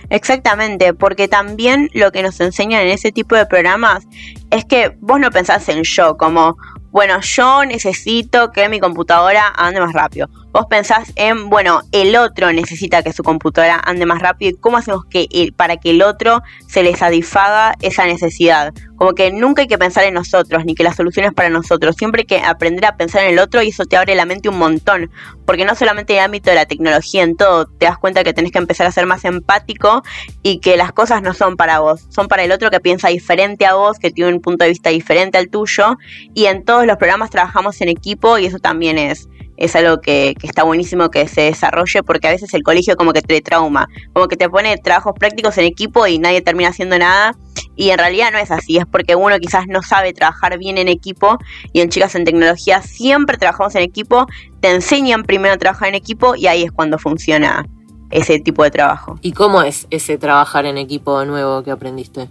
Exactamente, 0.09 0.93
porque 0.93 1.27
también 1.27 1.89
lo 1.93 2.11
que 2.11 2.23
nos 2.23 2.39
enseñan 2.39 2.81
en 2.81 2.89
ese 2.89 3.11
tipo 3.11 3.35
de 3.35 3.45
programas 3.45 4.05
es 4.51 4.65
que 4.65 4.97
vos 4.99 5.19
no 5.19 5.31
pensás 5.31 5.67
en 5.69 5.83
yo, 5.83 6.17
como, 6.17 6.57
bueno, 6.91 7.19
yo 7.21 7.65
necesito 7.65 8.51
que 8.51 8.69
mi 8.69 8.79
computadora 8.79 9.53
ande 9.55 9.79
más 9.79 9.93
rápido. 9.93 10.29
Vos 10.53 10.67
pensás 10.69 11.11
en, 11.15 11.49
bueno, 11.49 11.81
el 11.91 12.15
otro 12.15 12.53
necesita 12.53 13.01
que 13.01 13.11
su 13.11 13.23
computadora 13.23 13.81
ande 13.83 14.05
más 14.05 14.21
rápido 14.21 14.51
y 14.51 14.53
cómo 14.53 14.77
hacemos 14.77 15.03
que 15.05 15.27
para 15.57 15.77
que 15.77 15.89
el 15.89 16.03
otro 16.03 16.43
se 16.67 16.83
le 16.83 16.95
satisfaga 16.95 17.73
esa 17.81 18.05
necesidad. 18.05 18.71
Como 18.95 19.13
que 19.15 19.31
nunca 19.31 19.63
hay 19.63 19.67
que 19.67 19.79
pensar 19.79 20.03
en 20.03 20.13
nosotros, 20.13 20.63
ni 20.63 20.75
que 20.75 20.83
la 20.83 20.93
solución 20.93 21.25
es 21.25 21.33
para 21.33 21.49
nosotros. 21.49 21.95
Siempre 21.97 22.21
hay 22.21 22.25
que 22.27 22.37
aprender 22.37 22.85
a 22.85 22.97
pensar 22.97 23.23
en 23.23 23.31
el 23.31 23.39
otro 23.39 23.63
y 23.63 23.69
eso 23.69 23.85
te 23.85 23.97
abre 23.97 24.13
la 24.13 24.25
mente 24.25 24.47
un 24.47 24.59
montón. 24.59 25.09
Porque 25.47 25.65
no 25.65 25.73
solamente 25.73 26.13
en 26.13 26.19
el 26.19 26.25
ámbito 26.25 26.51
de 26.51 26.55
la 26.55 26.67
tecnología, 26.67 27.23
en 27.23 27.35
todo, 27.35 27.65
te 27.65 27.87
das 27.87 27.97
cuenta 27.97 28.23
que 28.23 28.33
tenés 28.33 28.51
que 28.51 28.59
empezar 28.59 28.85
a 28.85 28.91
ser 28.91 29.07
más 29.07 29.25
empático 29.25 30.03
y 30.43 30.59
que 30.59 30.77
las 30.77 30.91
cosas 30.91 31.23
no 31.23 31.33
son 31.33 31.57
para 31.57 31.79
vos, 31.79 32.05
son 32.09 32.27
para 32.27 32.43
el 32.43 32.51
otro 32.51 32.69
que 32.69 32.79
piensa 32.79 33.07
diferente 33.09 33.65
a 33.65 33.73
vos, 33.73 33.97
que 33.97 34.11
tiene 34.11 34.31
un 34.31 34.39
punto 34.39 34.65
de 34.65 34.69
vista 34.69 34.91
diferente 34.91 35.39
al 35.39 35.49
tuyo. 35.49 35.97
Y 36.35 36.45
en 36.45 36.63
todos 36.63 36.85
los 36.85 36.97
programas 36.97 37.31
trabajamos 37.31 37.81
en 37.81 37.89
equipo 37.89 38.37
y 38.37 38.45
eso 38.45 38.59
también 38.59 38.99
es 38.99 39.27
es 39.63 39.75
algo 39.75 40.01
que, 40.01 40.35
está 40.43 40.63
buenísimo 40.63 41.09
que 41.09 41.27
se 41.27 41.41
desarrolle 41.41 42.03
porque 42.03 42.27
a 42.27 42.31
veces 42.31 42.53
el 42.53 42.63
colegio 42.63 42.95
como 42.95 43.13
que 43.13 43.21
te 43.21 43.41
trauma, 43.41 43.87
como 44.13 44.27
que 44.27 44.35
te 44.35 44.49
pone 44.49 44.77
trabajos 44.77 45.13
prácticos 45.17 45.57
en 45.57 45.65
equipo 45.65 46.05
y 46.05 46.19
nadie 46.19 46.41
termina 46.41 46.69
haciendo 46.69 46.97
nada 46.97 47.35
y 47.75 47.89
en 47.89 47.97
realidad 47.97 48.31
no 48.31 48.37
es 48.37 48.51
así, 48.51 48.77
es 48.77 48.85
porque 48.85 49.15
uno 49.15 49.37
quizás 49.39 49.65
no 49.67 49.81
sabe 49.81 50.13
trabajar 50.13 50.57
bien 50.57 50.77
en 50.77 50.87
equipo 50.87 51.37
y 51.71 51.81
en 51.81 51.89
Chicas 51.89 52.15
en 52.15 52.25
Tecnología 52.25 52.81
siempre 52.81 53.37
trabajamos 53.37 53.73
en 53.75 53.83
equipo, 53.83 54.27
te 54.59 54.69
enseñan 54.69 55.23
primero 55.23 55.53
a 55.53 55.57
trabajar 55.57 55.87
en 55.87 55.95
equipo 55.95 56.35
y 56.35 56.47
ahí 56.47 56.63
es 56.63 56.71
cuando 56.71 56.97
funciona 56.97 57.65
ese 58.11 58.39
tipo 58.39 58.63
de 58.63 58.71
trabajo. 58.71 59.17
¿Y 59.21 59.31
cómo 59.31 59.63
es 59.63 59.87
ese 59.89 60.17
trabajar 60.17 60.65
en 60.65 60.77
equipo 60.77 61.23
nuevo 61.25 61.63
que 61.63 61.71
aprendiste? 61.71 62.29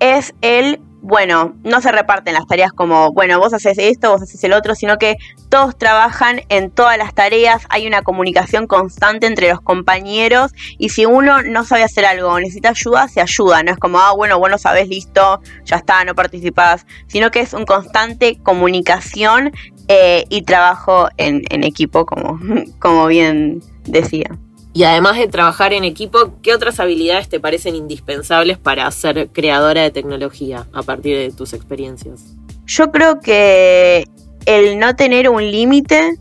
Es 0.00 0.34
el 0.40 0.80
bueno, 1.06 1.54
no 1.62 1.80
se 1.80 1.92
reparten 1.92 2.34
las 2.34 2.48
tareas 2.48 2.72
como, 2.72 3.12
bueno, 3.12 3.38
vos 3.38 3.54
haces 3.54 3.78
esto, 3.78 4.10
vos 4.10 4.22
haces 4.22 4.42
el 4.42 4.52
otro, 4.52 4.74
sino 4.74 4.98
que 4.98 5.14
todos 5.48 5.78
trabajan 5.78 6.40
en 6.48 6.72
todas 6.72 6.98
las 6.98 7.14
tareas, 7.14 7.64
hay 7.68 7.86
una 7.86 8.02
comunicación 8.02 8.66
constante 8.66 9.28
entre 9.28 9.48
los 9.48 9.60
compañeros 9.60 10.50
y 10.78 10.88
si 10.88 11.06
uno 11.06 11.44
no 11.44 11.62
sabe 11.62 11.84
hacer 11.84 12.06
algo 12.06 12.30
o 12.30 12.40
necesita 12.40 12.70
ayuda, 12.70 13.06
se 13.06 13.20
ayuda, 13.20 13.62
no 13.62 13.70
es 13.70 13.78
como, 13.78 14.00
ah, 14.00 14.14
bueno, 14.16 14.40
vos 14.40 14.50
no 14.50 14.58
sabés, 14.58 14.88
listo, 14.88 15.40
ya 15.64 15.76
está, 15.76 16.04
no 16.04 16.16
participás, 16.16 16.86
sino 17.06 17.30
que 17.30 17.38
es 17.38 17.52
un 17.52 17.66
constante 17.66 18.40
comunicación 18.42 19.52
eh, 19.86 20.24
y 20.28 20.42
trabajo 20.42 21.08
en, 21.18 21.44
en 21.50 21.62
equipo, 21.62 22.04
como, 22.04 22.40
como 22.80 23.06
bien 23.06 23.62
decía. 23.84 24.36
Y 24.76 24.84
además 24.84 25.16
de 25.16 25.26
trabajar 25.26 25.72
en 25.72 25.84
equipo, 25.84 26.34
¿qué 26.42 26.52
otras 26.52 26.80
habilidades 26.80 27.30
te 27.30 27.40
parecen 27.40 27.74
indispensables 27.74 28.58
para 28.58 28.90
ser 28.90 29.30
creadora 29.30 29.80
de 29.80 29.90
tecnología 29.90 30.66
a 30.74 30.82
partir 30.82 31.16
de 31.16 31.30
tus 31.30 31.54
experiencias? 31.54 32.36
Yo 32.66 32.92
creo 32.92 33.20
que 33.20 34.04
el 34.44 34.78
no 34.78 34.94
tener 34.94 35.30
un 35.30 35.50
límite, 35.50 36.18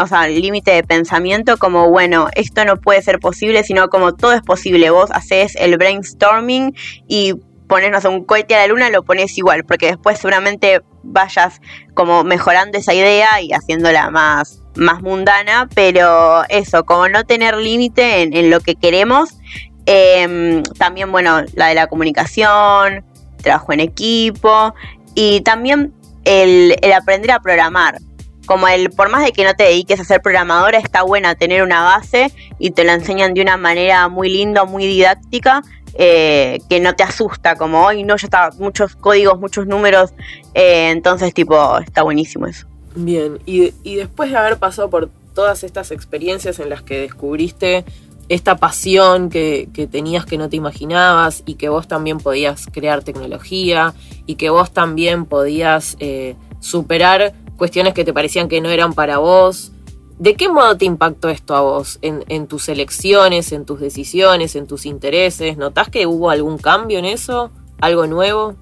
o 0.00 0.06
sea, 0.06 0.28
límite 0.28 0.70
de 0.70 0.84
pensamiento 0.84 1.56
como, 1.56 1.90
bueno, 1.90 2.28
esto 2.36 2.64
no 2.64 2.76
puede 2.76 3.02
ser 3.02 3.18
posible, 3.18 3.64
sino 3.64 3.88
como 3.88 4.14
todo 4.14 4.32
es 4.32 4.42
posible. 4.42 4.90
Vos 4.90 5.10
haces 5.10 5.56
el 5.56 5.76
brainstorming 5.76 6.76
y 7.08 7.34
pones, 7.66 8.04
un 8.04 8.22
cohete 8.22 8.54
a 8.54 8.58
la 8.58 8.68
luna, 8.68 8.90
lo 8.90 9.02
pones 9.02 9.36
igual, 9.36 9.64
porque 9.64 9.86
después 9.86 10.20
seguramente 10.20 10.82
vayas 11.02 11.60
como 11.94 12.22
mejorando 12.22 12.78
esa 12.78 12.94
idea 12.94 13.40
y 13.40 13.50
haciéndola 13.50 14.08
más 14.10 14.61
más 14.74 15.02
mundana, 15.02 15.68
pero 15.74 16.44
eso, 16.48 16.84
como 16.84 17.08
no 17.08 17.24
tener 17.24 17.56
límite 17.56 18.22
en, 18.22 18.50
lo 18.50 18.60
que 18.60 18.74
queremos. 18.74 19.36
Em, 19.86 20.62
también, 20.78 21.10
bueno, 21.10 21.42
la 21.54 21.68
de 21.68 21.74
la 21.74 21.86
comunicación, 21.88 23.04
trabajo 23.42 23.72
en 23.72 23.80
equipo 23.80 24.74
y 25.14 25.40
también 25.42 25.92
el, 26.24 26.76
aprender 26.94 27.32
a 27.32 27.40
programar. 27.40 27.98
Como 28.46 28.66
el, 28.68 28.90
por 28.90 29.08
más 29.08 29.24
de 29.24 29.32
que 29.32 29.44
no 29.44 29.54
te 29.54 29.64
dediques 29.64 30.00
a 30.00 30.04
ser 30.04 30.20
programadora, 30.20 30.78
está 30.78 31.02
buena 31.02 31.34
tener 31.34 31.62
una 31.62 31.82
base 31.82 32.32
y 32.58 32.72
te 32.72 32.84
la 32.84 32.94
enseñan 32.94 33.34
de 33.34 33.40
una 33.40 33.56
manera 33.56 34.08
muy 34.08 34.28
linda, 34.30 34.64
muy 34.64 34.84
didáctica, 34.84 35.62
eh, 35.94 36.58
que 36.68 36.80
no 36.80 36.94
te 36.94 37.02
asusta, 37.02 37.54
como 37.56 37.84
hoy 37.84 38.02
no, 38.02 38.16
ya 38.16 38.26
está 38.26 38.50
muchos 38.58 38.96
códigos, 38.96 39.38
muchos 39.38 39.66
números, 39.66 40.12
eh, 40.54 40.90
entonces 40.90 41.34
tipo, 41.34 41.78
está 41.78 42.02
buenísimo 42.02 42.46
eso. 42.46 42.66
Bien, 42.94 43.38
y, 43.46 43.70
después 43.96 44.30
de 44.30 44.36
haber 44.36 44.58
pasado 44.58 44.90
por 44.90 45.08
todas 45.34 45.64
estas 45.64 45.90
experiencias 45.90 46.58
en 46.58 46.68
las 46.68 46.82
que 46.82 47.00
descubriste 47.00 47.84
esta 48.28 48.56
pasión 48.56 49.30
que, 49.30 49.68
tenías 49.90 50.26
que 50.26 50.38
no 50.38 50.48
te 50.48 50.56
imaginabas 50.56 51.42
y 51.46 51.54
que 51.54 51.68
vos 51.68 51.88
también 51.88 52.18
podías 52.18 52.66
crear 52.66 53.02
tecnología 53.02 53.94
y 54.26 54.36
que 54.36 54.50
vos 54.50 54.72
también 54.72 55.26
podías 55.26 55.96
eh, 56.00 56.36
superar 56.60 57.34
cuestiones 57.56 57.94
que 57.94 58.04
te 58.04 58.12
parecían 58.12 58.48
que 58.48 58.60
no 58.60 58.68
eran 58.68 58.92
para 58.94 59.18
vos. 59.18 59.72
¿De 60.18 60.34
qué 60.34 60.48
modo 60.48 60.76
te 60.76 60.84
impactó 60.84 61.30
esto 61.30 61.56
a 61.56 61.62
vos? 61.62 61.98
¿En, 62.02 62.24
en 62.28 62.46
tus 62.46 62.68
elecciones, 62.68 63.52
en 63.52 63.64
tus 63.64 63.80
decisiones, 63.80 64.54
en 64.54 64.66
tus 64.66 64.86
intereses? 64.86 65.56
¿Notás 65.56 65.88
que 65.88 66.06
hubo 66.06 66.30
algún 66.30 66.58
cambio 66.58 66.98
en 66.98 67.06
eso? 67.06 67.50
¿Algo 67.80 68.06
nuevo? 68.06 68.54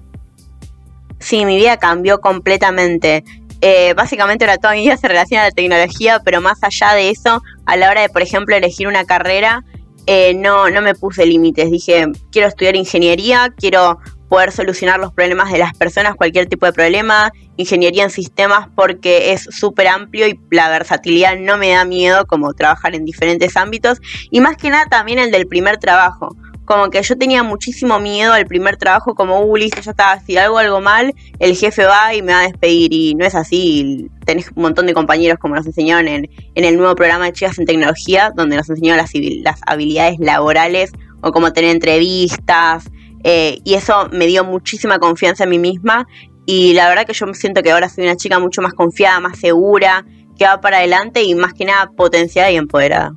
Sí, 1.21 1.45
mi 1.45 1.55
vida 1.55 1.77
cambió 1.77 2.19
completamente. 2.19 3.23
Eh, 3.61 3.93
básicamente 3.93 4.45
ahora 4.45 4.57
toda 4.57 4.73
mi 4.73 4.81
vida 4.81 4.97
se 4.97 5.07
relaciona 5.07 5.43
a 5.43 5.45
la 5.47 5.51
tecnología, 5.51 6.21
pero 6.25 6.41
más 6.41 6.63
allá 6.63 6.93
de 6.93 7.09
eso, 7.09 7.41
a 7.65 7.77
la 7.77 7.89
hora 7.89 8.01
de, 8.01 8.09
por 8.09 8.21
ejemplo, 8.21 8.55
elegir 8.55 8.87
una 8.87 9.05
carrera, 9.05 9.63
eh, 10.07 10.33
no, 10.33 10.69
no 10.69 10.81
me 10.81 10.95
puse 10.95 11.25
límites. 11.25 11.69
Dije, 11.69 12.07
quiero 12.31 12.47
estudiar 12.47 12.75
ingeniería, 12.75 13.53
quiero 13.55 13.99
poder 14.29 14.51
solucionar 14.53 14.99
los 14.99 15.13
problemas 15.13 15.51
de 15.51 15.59
las 15.59 15.73
personas, 15.73 16.15
cualquier 16.15 16.47
tipo 16.47 16.65
de 16.65 16.71
problema, 16.71 17.31
ingeniería 17.57 18.03
en 18.03 18.09
sistemas 18.09 18.69
porque 18.75 19.33
es 19.33 19.43
súper 19.51 19.89
amplio 19.89 20.25
y 20.25 20.39
la 20.49 20.69
versatilidad 20.69 21.37
no 21.37 21.57
me 21.57 21.71
da 21.71 21.83
miedo 21.83 22.25
como 22.25 22.53
trabajar 22.53 22.95
en 22.95 23.03
diferentes 23.03 23.57
ámbitos 23.57 23.99
y 24.29 24.39
más 24.39 24.55
que 24.55 24.69
nada 24.69 24.85
también 24.85 25.19
el 25.19 25.31
del 25.31 25.47
primer 25.47 25.79
trabajo 25.79 26.33
como 26.65 26.89
que 26.89 27.01
yo 27.01 27.17
tenía 27.17 27.43
muchísimo 27.43 27.99
miedo 27.99 28.33
al 28.33 28.45
primer 28.45 28.77
trabajo, 28.77 29.15
como, 29.15 29.41
uh, 29.41 29.57
listo, 29.57 29.81
ya 29.81 29.91
estaba, 29.91 30.19
si 30.19 30.37
algo 30.37 30.57
algo 30.57 30.81
mal, 30.81 31.13
el 31.39 31.55
jefe 31.55 31.85
va 31.85 32.13
y 32.13 32.21
me 32.21 32.33
va 32.33 32.39
a 32.39 32.43
despedir, 32.43 32.93
y 32.93 33.15
no 33.15 33.25
es 33.25 33.35
así, 33.35 34.09
tenés 34.25 34.49
un 34.55 34.63
montón 34.63 34.85
de 34.85 34.93
compañeros 34.93 35.39
como 35.39 35.55
nos 35.55 35.65
enseñaron 35.65 36.07
en, 36.07 36.29
el 36.55 36.77
nuevo 36.77 36.95
programa 36.95 37.25
de 37.25 37.33
Chicas 37.33 37.59
en 37.59 37.65
Tecnología, 37.65 38.31
donde 38.35 38.55
nos 38.55 38.69
enseñaron 38.69 38.97
las, 38.97 39.11
las 39.43 39.59
habilidades 39.65 40.19
laborales, 40.19 40.91
o 41.21 41.31
cómo 41.31 41.51
tener 41.53 41.71
entrevistas, 41.71 42.85
eh, 43.23 43.59
y 43.63 43.75
eso 43.75 44.09
me 44.11 44.25
dio 44.27 44.43
muchísima 44.43 44.99
confianza 44.99 45.43
en 45.43 45.49
mí 45.51 45.59
misma, 45.59 46.07
y 46.45 46.73
la 46.73 46.89
verdad 46.89 47.05
que 47.05 47.13
yo 47.13 47.25
me 47.27 47.33
siento 47.33 47.61
que 47.61 47.71
ahora 47.71 47.89
soy 47.89 48.05
una 48.05 48.15
chica 48.15 48.39
mucho 48.39 48.61
más 48.61 48.73
confiada, 48.73 49.19
más 49.19 49.39
segura, 49.39 50.05
que 50.37 50.45
va 50.45 50.59
para 50.59 50.77
adelante 50.77 51.23
y 51.23 51.35
más 51.35 51.53
que 51.53 51.65
nada 51.65 51.91
potenciada 51.95 52.49
y 52.51 52.55
empoderada. 52.55 53.13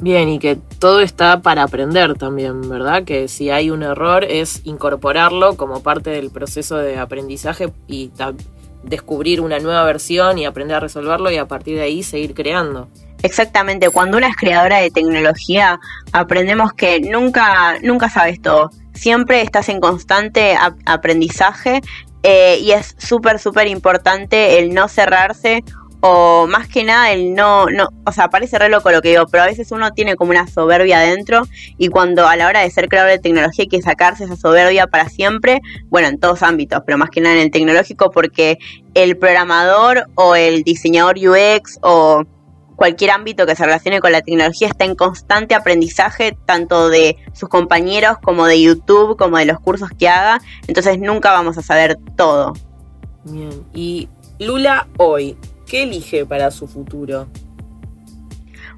Bien, 0.00 0.28
y 0.28 0.38
que 0.38 0.56
todo 0.78 1.00
está 1.00 1.40
para 1.40 1.62
aprender 1.62 2.14
también, 2.14 2.68
¿verdad? 2.68 3.04
Que 3.04 3.28
si 3.28 3.50
hay 3.50 3.70
un 3.70 3.82
error 3.82 4.24
es 4.24 4.60
incorporarlo 4.64 5.56
como 5.56 5.82
parte 5.82 6.10
del 6.10 6.30
proceso 6.30 6.76
de 6.76 6.98
aprendizaje 6.98 7.72
y 7.86 8.10
descubrir 8.82 9.40
una 9.40 9.60
nueva 9.60 9.84
versión 9.84 10.38
y 10.38 10.46
aprender 10.46 10.76
a 10.76 10.80
resolverlo 10.80 11.30
y 11.30 11.36
a 11.36 11.46
partir 11.46 11.76
de 11.76 11.82
ahí 11.82 12.02
seguir 12.02 12.34
creando. 12.34 12.88
Exactamente, 13.22 13.88
cuando 13.88 14.18
una 14.18 14.28
es 14.28 14.36
creadora 14.36 14.80
de 14.80 14.90
tecnología, 14.90 15.80
aprendemos 16.12 16.72
que 16.74 17.00
nunca, 17.00 17.78
nunca 17.82 18.10
sabes 18.10 18.42
todo. 18.42 18.70
Siempre 18.92 19.40
estás 19.40 19.70
en 19.70 19.80
constante 19.80 20.58
aprendizaje 20.84 21.80
eh, 22.22 22.58
y 22.60 22.72
es 22.72 22.96
súper, 22.98 23.38
súper 23.38 23.68
importante 23.68 24.58
el 24.58 24.74
no 24.74 24.88
cerrarse 24.88 25.64
o 26.06 26.46
más 26.46 26.68
que 26.68 26.84
nada 26.84 27.12
el 27.12 27.34
no, 27.34 27.64
no, 27.70 27.88
o 28.04 28.12
sea, 28.12 28.28
parece 28.28 28.58
re 28.58 28.68
loco 28.68 28.90
lo 28.90 29.00
que 29.00 29.08
digo, 29.08 29.26
pero 29.26 29.44
a 29.44 29.46
veces 29.46 29.72
uno 29.72 29.94
tiene 29.94 30.16
como 30.16 30.32
una 30.32 30.46
soberbia 30.46 30.98
adentro 30.98 31.44
y 31.78 31.88
cuando 31.88 32.28
a 32.28 32.36
la 32.36 32.46
hora 32.46 32.60
de 32.60 32.70
ser 32.70 32.90
creador 32.90 33.12
de 33.12 33.18
tecnología 33.18 33.62
hay 33.62 33.68
que 33.68 33.80
sacarse 33.80 34.24
esa 34.24 34.36
soberbia 34.36 34.86
para 34.86 35.08
siempre, 35.08 35.62
bueno, 35.86 36.08
en 36.08 36.20
todos 36.20 36.42
ámbitos, 36.42 36.82
pero 36.84 36.98
más 36.98 37.08
que 37.08 37.22
nada 37.22 37.36
en 37.36 37.40
el 37.40 37.50
tecnológico 37.50 38.10
porque 38.10 38.58
el 38.92 39.16
programador 39.16 40.04
o 40.14 40.36
el 40.36 40.62
diseñador 40.62 41.16
UX 41.16 41.78
o 41.80 42.24
cualquier 42.76 43.12
ámbito 43.12 43.46
que 43.46 43.56
se 43.56 43.64
relacione 43.64 44.00
con 44.00 44.12
la 44.12 44.20
tecnología 44.20 44.68
está 44.68 44.84
en 44.84 44.96
constante 44.96 45.54
aprendizaje, 45.54 46.36
tanto 46.44 46.90
de 46.90 47.16
sus 47.32 47.48
compañeros 47.48 48.18
como 48.22 48.44
de 48.44 48.60
YouTube, 48.60 49.16
como 49.16 49.38
de 49.38 49.46
los 49.46 49.58
cursos 49.58 49.88
que 49.98 50.10
haga, 50.10 50.42
entonces 50.66 50.98
nunca 50.98 51.32
vamos 51.32 51.56
a 51.56 51.62
saber 51.62 51.96
todo. 52.14 52.52
Bien, 53.24 53.64
y 53.72 54.10
Lula 54.38 54.86
hoy, 54.98 55.38
¿Qué 55.74 55.82
elige 55.82 56.24
para 56.24 56.52
su 56.52 56.68
futuro? 56.68 57.26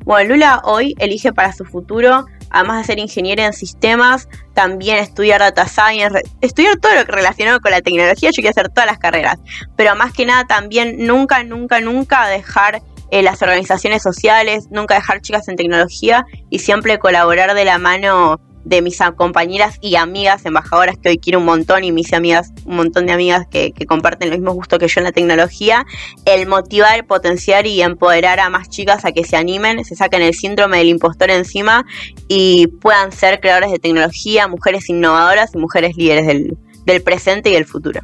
Bueno, 0.07 0.31
Lula 0.31 0.63
hoy 0.65 0.95
elige 0.97 1.31
para 1.31 1.53
su 1.53 1.67
futuro, 1.67 2.25
además 2.49 2.79
de 2.79 2.85
ser 2.85 2.99
ingeniera 2.99 3.45
en 3.45 3.53
sistemas, 3.53 4.31
también 4.55 4.97
estudiar 4.97 5.41
data 5.41 5.69
science, 5.69 6.23
estudiar 6.41 6.79
todo 6.79 6.95
lo 6.95 7.05
que 7.05 7.13
relacionado 7.13 7.61
con 7.61 7.73
la 7.73 7.83
tecnología, 7.83 8.31
yo 8.31 8.37
quiero 8.37 8.49
hacer 8.49 8.71
todas 8.71 8.87
las 8.87 8.99
carreras, 8.99 9.37
pero 9.77 9.95
más 9.95 10.15
que 10.15 10.25
nada 10.25 10.47
también 10.47 11.07
nunca, 11.07 11.45
nunca, 11.45 11.83
nunca 11.83 12.29
dejar 12.29 12.81
eh, 13.11 13.23
las 13.23 13.43
organizaciones 13.43 14.03
sociales, 14.03 14.69
nunca 14.71 14.95
dejar 14.95 15.21
chicas 15.21 15.49
en 15.49 15.57
tecnología 15.57 16.25
y 16.49 16.61
siempre 16.61 16.99
colaborar 16.99 17.53
de 17.53 17.67
la 17.67 17.77
mano 17.77 18.41
de 18.67 18.83
mis 18.83 18.99
compañeras 19.17 19.79
y 19.81 19.95
amigas 19.95 20.45
embajadoras 20.45 20.99
que 20.99 21.11
hoy 21.11 21.19
quiero 21.19 21.39
un 21.39 21.45
montón 21.45 21.85
y 21.85 21.93
mis 21.93 22.13
amigas, 22.13 22.53
un 22.65 22.77
montón 22.77 23.07
de 23.07 23.13
amigas 23.13 23.47
que, 23.49 23.73
comparten 23.87 24.33
el 24.33 24.41
mismo 24.41 24.55
gusto 24.55 24.79
que 24.79 24.89
yo 24.89 24.99
en 24.99 25.05
la 25.05 25.13
tecnología, 25.13 25.87
el 26.25 26.49
motivar, 26.49 27.07
potenciar 27.07 27.65
y 27.69 27.81
empoderar 27.81 28.41
a 28.41 28.51
más 28.51 28.69
chicas 28.69 29.05
a 29.05 29.13
que 29.13 29.23
se 29.23 29.37
animen, 29.37 29.85
se 29.85 29.95
saquen 29.95 30.21
el 30.21 30.35
síndrome 30.35 30.79
del 30.79 30.89
impostor 30.89 31.31
encima 31.31 31.87
y 32.27 32.67
puedan 32.67 33.13
ser 33.13 33.39
creadores 33.41 33.71
de 33.71 33.79
tecnología, 33.79 34.49
mujeres 34.49 34.89
innovadoras 34.89 35.55
y 35.55 35.59
mujeres 35.59 35.97
líderes 35.97 36.27
del, 36.27 36.59
del 36.87 37.03
presente 37.03 37.51
y 37.51 37.55
el 37.55 37.67
futuro. 37.67 38.01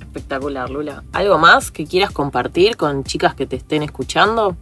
Espectacular, 0.00 0.70
Lula. 0.70 1.04
¿Algo 1.12 1.38
más 1.38 1.70
que 1.70 1.86
quieras 1.86 2.10
compartir 2.10 2.76
con 2.76 3.04
chicas 3.04 3.36
que 3.36 3.46
te 3.46 3.54
estén 3.54 3.84
escuchando? 3.84 4.56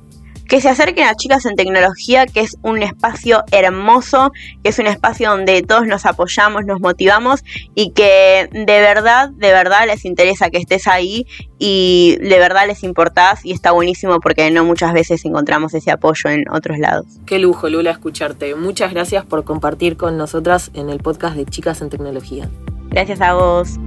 Que 0.53 0.61
se 0.61 0.69
acerquen 0.69 1.09
a 1.09 1.15
Chicas 1.15 1.47
en 1.47 1.57
Tecnología, 1.57 2.27
que 2.27 2.41
es 2.41 2.59
un 2.61 2.83
espacio 2.83 3.43
hermoso, 3.53 4.33
que 4.63 4.69
es 4.69 4.79
un 4.79 4.87
espacio 4.87 5.31
donde 5.31 5.63
todos 5.63 5.87
nos 5.87 6.05
apoyamos, 6.05 6.67
nos 6.67 6.79
motivamos 6.79 7.43
y 7.75 7.93
que 7.93 8.51
de 8.53 8.81
verdad, 8.81 9.31
de 9.31 9.51
verdad 9.51 9.87
les 9.87 10.05
interesa 10.05 10.51
que 10.51 10.59
estés 10.59 10.87
ahí 10.89 11.27
y 11.59 12.19
de 12.21 12.39
verdad 12.39 12.67
les 12.67 12.83
importás 12.83 13.47
y 13.47 13.53
está 13.53 13.73
buenísimo 13.73 14.21
porque 14.21 14.51
no 14.51 14.63
muchas 14.63 14.93
veces 14.93 15.25
encontramos 15.25 15.73
ese 15.73 15.91
apoyo 15.91 16.29
en 16.29 16.45
otros 16.51 16.79
lados. 16.79 17.07
Qué 17.25 17.39
lujo, 17.39 17.71
Lula, 17.71 17.91
escucharte. 17.91 18.55
Muchas 18.55 18.93
gracias 18.93 19.25
por 19.25 19.45
compartir 19.45 19.97
con 19.97 20.19
nosotras 20.19 20.71
en 20.75 20.91
el 20.91 20.99
podcast 20.99 21.35
de 21.35 21.47
Chicas 21.47 21.81
en 21.81 21.89
Tecnología. 21.89 22.51
Gracias 22.91 23.23
a 23.23 23.33
vos. 23.33 23.79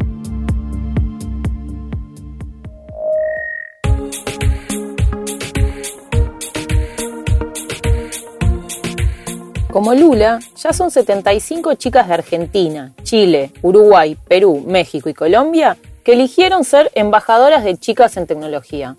Como 9.76 9.94
Lula, 9.94 10.40
ya 10.56 10.72
son 10.72 10.90
75 10.90 11.74
chicas 11.74 12.08
de 12.08 12.14
Argentina, 12.14 12.94
Chile, 13.04 13.52
Uruguay, 13.62 14.16
Perú, 14.30 14.64
México 14.66 15.10
y 15.10 15.14
Colombia 15.14 15.76
que 16.06 16.14
eligieron 16.14 16.64
ser 16.64 16.90
embajadoras 16.96 17.66
de 17.66 17.76
chicas 17.76 18.16
en 18.16 18.26
tecnología. 18.26 18.96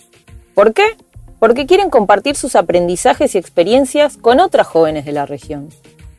¿Por 0.54 0.74
qué? 0.74 0.84
Porque 1.38 1.64
quieren 1.64 1.88
compartir 1.88 2.36
sus 2.36 2.56
aprendizajes 2.56 3.34
y 3.34 3.38
experiencias 3.38 4.18
con 4.18 4.38
otras 4.38 4.66
jóvenes 4.66 5.06
de 5.06 5.12
la 5.12 5.24
región, 5.24 5.70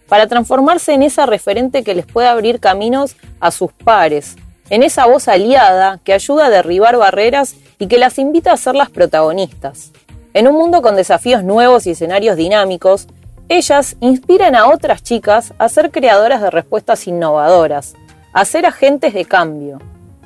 para 0.10 0.26
transformarse 0.26 0.92
en 0.96 1.04
esa 1.04 1.28
referente 1.28 1.84
que 1.84 1.94
les 1.94 2.08
pueda 2.08 2.32
abrir 2.32 2.60
caminos 2.60 3.16
a 3.40 3.52
sus 3.52 3.72
pares, 3.72 4.38
en 4.72 4.82
esa 4.82 5.06
voz 5.06 5.28
aliada 5.28 6.00
que 6.04 6.14
ayuda 6.14 6.48
a 6.48 6.50
derribar 6.50 6.98
barreras 6.98 7.54
y 7.78 7.86
que 7.86 8.00
las 8.00 8.18
invita 8.18 8.54
a 8.54 8.58
ser 8.58 8.74
las 8.74 8.90
protagonistas. 8.90 9.92
En 10.34 10.48
un 10.48 10.56
mundo 10.56 10.82
con 10.82 10.96
desafíos 10.96 11.44
nuevos 11.44 11.86
y 11.86 11.92
escenarios 11.92 12.38
dinámicos, 12.38 13.08
ellas 13.50 13.96
inspiran 14.02 14.56
a 14.56 14.68
otras 14.68 15.04
chicas 15.04 15.54
a 15.58 15.70
ser 15.70 15.92
creadoras 15.92 16.42
de 16.42 16.50
respuestas 16.50 17.08
innovadoras, 17.08 17.96
a 18.34 18.46
ser 18.46 18.66
agentes 18.66 19.14
de 19.14 19.26
cambio. 19.26 19.80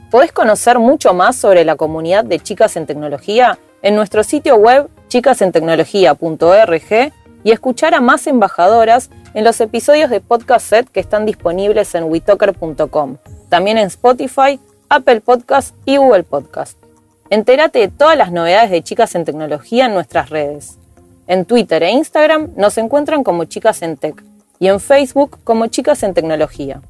Podés 0.09 0.31
conocer 0.31 0.79
mucho 0.79 1.13
más 1.13 1.35
sobre 1.35 1.63
la 1.63 1.75
comunidad 1.75 2.25
de 2.25 2.39
Chicas 2.39 2.75
en 2.75 2.85
Tecnología 2.85 3.57
en 3.81 3.95
nuestro 3.95 4.23
sitio 4.23 4.55
web 4.55 4.89
chicasentecnología.org 5.07 7.13
y 7.43 7.51
escuchar 7.51 7.93
a 7.93 8.01
más 8.01 8.27
embajadoras 8.27 9.09
en 9.33 9.43
los 9.43 9.61
episodios 9.61 10.09
de 10.09 10.19
Podcast 10.19 10.67
Set 10.67 10.89
que 10.89 10.99
están 10.99 11.25
disponibles 11.25 11.95
en 11.95 12.05
witoker.com, 12.05 13.17
también 13.49 13.77
en 13.77 13.87
Spotify, 13.87 14.59
Apple 14.89 15.21
Podcast 15.21 15.75
y 15.85 15.97
Google 15.97 16.23
Podcast. 16.23 16.77
Entérate 17.29 17.79
de 17.79 17.87
todas 17.87 18.17
las 18.17 18.31
novedades 18.31 18.71
de 18.71 18.83
Chicas 18.83 19.15
en 19.15 19.23
Tecnología 19.23 19.85
en 19.85 19.93
nuestras 19.93 20.29
redes. 20.29 20.80
En 21.27 21.45
Twitter 21.45 21.83
e 21.83 21.91
Instagram 21.91 22.49
nos 22.55 22.77
encuentran 22.77 23.23
como 23.23 23.45
Chicas 23.45 23.81
en 23.81 23.97
Tech 23.97 24.23
y 24.59 24.67
en 24.67 24.79
Facebook 24.79 25.39
como 25.43 25.67
Chicas 25.67 26.03
en 26.03 26.13
Tecnología. 26.13 26.81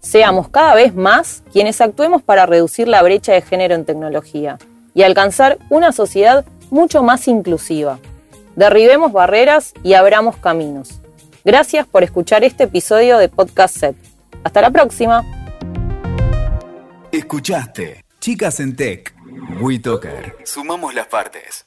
Seamos 0.00 0.48
cada 0.48 0.74
vez 0.74 0.94
más 0.94 1.42
quienes 1.52 1.80
actuemos 1.80 2.22
para 2.22 2.46
reducir 2.46 2.88
la 2.88 3.02
brecha 3.02 3.32
de 3.32 3.42
género 3.42 3.74
en 3.74 3.84
tecnología 3.84 4.58
y 4.94 5.02
alcanzar 5.02 5.58
una 5.70 5.92
sociedad 5.92 6.44
mucho 6.70 7.02
más 7.02 7.26
inclusiva. 7.28 7.98
Derribemos 8.56 9.12
barreras 9.12 9.72
y 9.82 9.94
abramos 9.94 10.36
caminos. 10.36 11.00
Gracias 11.44 11.86
por 11.86 12.02
escuchar 12.02 12.44
este 12.44 12.64
episodio 12.64 13.18
de 13.18 13.28
Podcast 13.28 13.76
Set. 13.78 13.96
Hasta 14.44 14.60
la 14.60 14.70
próxima. 14.70 15.24
Escuchaste 17.10 18.04
Chicas 18.20 18.60
en 18.60 18.76
Tech. 18.76 19.14
WeToker. 19.60 20.36
Sumamos 20.44 20.94
las 20.94 21.06
partes. 21.06 21.66